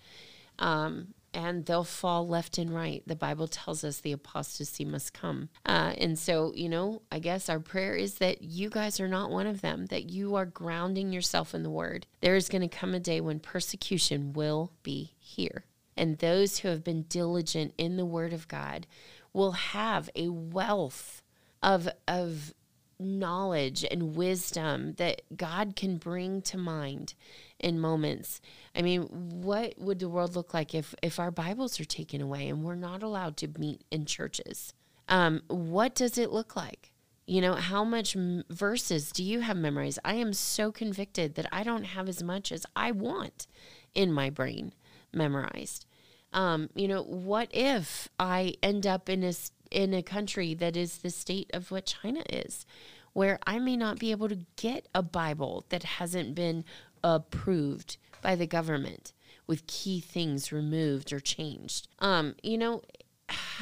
Um, 0.57 1.15
and 1.33 1.65
they'll 1.65 1.83
fall 1.83 2.27
left 2.27 2.57
and 2.57 2.73
right. 2.73 3.03
The 3.05 3.15
Bible 3.15 3.47
tells 3.47 3.83
us 3.83 3.99
the 3.99 4.11
apostasy 4.11 4.83
must 4.83 5.13
come. 5.13 5.49
Uh, 5.65 5.93
and 5.97 6.17
so, 6.19 6.53
you 6.55 6.69
know, 6.69 7.01
I 7.11 7.19
guess 7.19 7.49
our 7.49 7.59
prayer 7.59 7.95
is 7.95 8.15
that 8.15 8.41
you 8.41 8.69
guys 8.69 8.99
are 8.99 9.07
not 9.07 9.31
one 9.31 9.47
of 9.47 9.61
them, 9.61 9.85
that 9.87 10.09
you 10.09 10.35
are 10.35 10.45
grounding 10.45 11.13
yourself 11.13 11.53
in 11.53 11.63
the 11.63 11.69
word. 11.69 12.05
There 12.21 12.35
is 12.35 12.49
going 12.49 12.67
to 12.67 12.67
come 12.67 12.93
a 12.93 12.99
day 12.99 13.21
when 13.21 13.39
persecution 13.39 14.33
will 14.33 14.71
be 14.83 15.13
here. 15.19 15.65
And 15.95 16.17
those 16.17 16.59
who 16.59 16.67
have 16.67 16.83
been 16.83 17.03
diligent 17.03 17.73
in 17.77 17.97
the 17.97 18.05
word 18.05 18.33
of 18.33 18.47
God 18.47 18.87
will 19.33 19.53
have 19.53 20.09
a 20.15 20.29
wealth 20.29 21.21
of, 21.63 21.87
of 22.07 22.53
knowledge 23.01 23.85
and 23.89 24.15
wisdom 24.15 24.93
that 24.93 25.21
God 25.35 25.75
can 25.75 25.97
bring 25.97 26.41
to 26.43 26.57
mind 26.57 27.13
in 27.61 27.79
moments. 27.79 28.41
I 28.75 28.81
mean, 28.81 29.03
what 29.03 29.75
would 29.77 29.99
the 29.99 30.09
world 30.09 30.35
look 30.35 30.53
like 30.53 30.75
if 30.75 30.93
if 31.01 31.19
our 31.19 31.31
Bibles 31.31 31.79
are 31.79 31.85
taken 31.85 32.21
away 32.21 32.49
and 32.49 32.63
we're 32.63 32.75
not 32.75 33.03
allowed 33.03 33.37
to 33.37 33.47
meet 33.57 33.83
in 33.91 34.05
churches? 34.05 34.73
Um, 35.07 35.41
what 35.47 35.95
does 35.95 36.17
it 36.17 36.31
look 36.31 36.55
like? 36.55 36.91
You 37.25 37.41
know, 37.41 37.55
how 37.55 37.83
much 37.83 38.15
m- 38.15 38.43
verses 38.49 39.11
do 39.11 39.23
you 39.23 39.41
have 39.41 39.57
memorized? 39.57 39.99
I 40.03 40.15
am 40.15 40.33
so 40.33 40.71
convicted 40.71 41.35
that 41.35 41.47
I 41.51 41.63
don't 41.63 41.83
have 41.83 42.09
as 42.09 42.21
much 42.21 42.51
as 42.51 42.65
I 42.75 42.91
want 42.91 43.47
in 43.93 44.11
my 44.11 44.29
brain 44.29 44.73
memorized. 45.13 45.85
Um, 46.33 46.69
you 46.75 46.87
know, 46.87 47.03
what 47.03 47.49
if 47.51 48.09
I 48.19 48.55
end 48.63 48.87
up 48.87 49.09
in 49.09 49.23
a 49.23 49.33
in 49.69 49.93
a 49.93 50.03
country 50.03 50.53
that 50.55 50.75
is 50.75 50.97
the 50.97 51.09
state 51.09 51.49
of 51.53 51.71
what 51.71 51.85
China 51.85 52.23
is, 52.29 52.65
where 53.13 53.39
I 53.45 53.59
may 53.59 53.77
not 53.77 53.99
be 53.99 54.11
able 54.11 54.29
to 54.29 54.39
get 54.55 54.87
a 54.93 55.01
Bible 55.01 55.65
that 55.69 55.83
hasn't 55.83 56.35
been 56.35 56.63
approved 57.03 57.97
by 58.21 58.35
the 58.35 58.47
government 58.47 59.13
with 59.47 59.67
key 59.67 59.99
things 59.99 60.51
removed 60.51 61.11
or 61.11 61.19
changed. 61.19 61.87
Um, 61.99 62.35
you 62.43 62.57
know, 62.57 62.81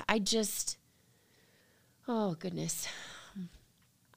I 0.07 0.19
just 0.19 0.77
oh 2.07 2.35
goodness. 2.35 2.87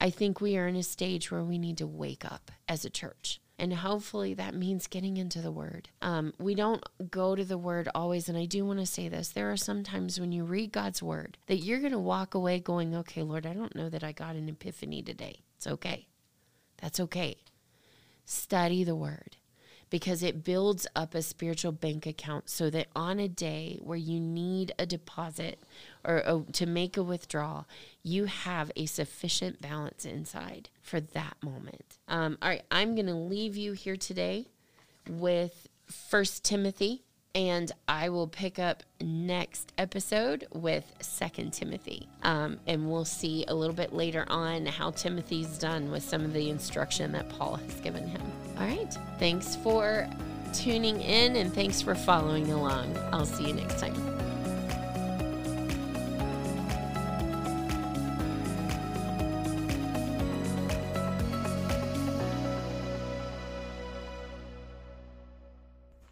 I 0.01 0.11
think 0.11 0.41
we 0.41 0.57
are 0.57 0.67
in 0.67 0.75
a 0.75 0.83
stage 0.83 1.31
where 1.31 1.45
we 1.45 1.59
need 1.59 1.79
to 1.79 1.87
wake 1.87 2.25
up 2.25 2.51
as 2.69 2.85
a 2.85 2.91
church. 2.91 3.41
And 3.57 3.73
hopefully 3.73 4.35
that 4.35 4.53
means 4.53 4.89
getting 4.89 5.17
into 5.17 5.41
the 5.41 5.53
word. 5.53 5.91
Um, 6.01 6.33
we 6.41 6.57
don't 6.57 6.83
go 7.13 7.37
to 7.37 7.45
the 7.45 7.57
word 7.57 7.89
always. 7.95 8.29
And 8.29 8.37
I 8.37 8.45
do 8.45 8.65
want 8.65 8.81
to 8.81 8.87
say 8.87 9.09
this 9.09 9.29
there 9.29 9.53
are 9.53 9.57
some 9.57 9.85
times 9.85 10.19
when 10.19 10.33
you 10.33 10.43
read 10.43 10.73
God's 10.73 11.01
word 11.01 11.39
that 11.47 11.59
you're 11.59 11.79
going 11.79 11.93
to 11.93 11.99
walk 12.01 12.35
away 12.35 12.59
going, 12.59 12.97
okay, 12.97 13.23
Lord, 13.23 13.47
I 13.47 13.53
don't 13.53 13.77
know 13.77 13.89
that 13.89 14.03
I 14.03 14.11
got 14.11 14.35
an 14.35 14.49
epiphany 14.49 15.03
today. 15.03 15.43
It's 15.57 15.69
okay. 15.69 16.09
That's 16.81 16.99
okay. 16.99 17.37
Study 18.25 18.85
the 18.85 18.95
word 18.95 19.37
because 19.93 20.23
it 20.23 20.43
builds 20.43 20.87
up 20.97 21.15
a 21.15 21.21
spiritual 21.21 21.71
bank 21.71 22.07
account 22.07 22.49
so 22.49 22.71
that 22.71 22.87
on 22.97 23.19
a 23.19 23.29
day 23.29 23.79
where 23.83 23.99
you 23.99 24.19
need 24.19 24.73
a 24.79 24.87
deposit 24.87 25.63
or 26.03 26.23
a, 26.25 26.43
to 26.53 26.65
make 26.65 26.97
a 26.97 27.03
withdrawal, 27.03 27.67
you 28.03 28.25
have 28.25 28.73
a 28.75 28.87
sufficient 28.87 29.61
balance 29.61 30.07
inside 30.07 30.71
for 30.81 30.99
that 30.99 31.37
moment. 31.43 31.99
Um, 32.09 32.39
all 32.41 32.49
right, 32.49 32.63
I'm 32.71 32.95
going 32.95 33.07
to 33.07 33.15
leave 33.15 33.55
you 33.55 33.73
here 33.73 33.97
today 33.97 34.47
with 35.07 35.69
First 35.85 36.43
Timothy 36.43 37.03
and 37.35 37.73
I 37.89 38.11
will 38.11 38.29
pick 38.29 38.59
up 38.59 38.83
next 39.01 39.73
episode 39.79 40.47
with 40.53 40.93
Second 41.01 41.53
Timothy, 41.53 42.09
um, 42.23 42.61
and 42.67 42.91
we'll 42.91 43.05
see 43.05 43.45
a 43.49 43.55
little 43.55 43.75
bit 43.75 43.93
later 43.93 44.25
on 44.29 44.67
how 44.67 44.91
Timothy's 44.91 45.59
done 45.59 45.91
with 45.91 46.03
some 46.03 46.25
of 46.25 46.33
the 46.33 46.51
instruction 46.51 47.13
that 47.13 47.29
Paul 47.31 47.57
has 47.57 47.75
given 47.77 48.07
him. 48.07 48.23
All 48.59 48.67
right, 48.67 48.93
thanks 49.19 49.57
for 49.57 50.09
tuning 50.53 51.01
in, 51.01 51.37
and 51.37 51.53
thanks 51.53 51.81
for 51.81 51.95
following 51.95 52.51
along. 52.51 52.97
I'll 53.13 53.27
see 53.27 53.49
you 53.49 53.55
next 53.55 53.81
time. 53.81 54.12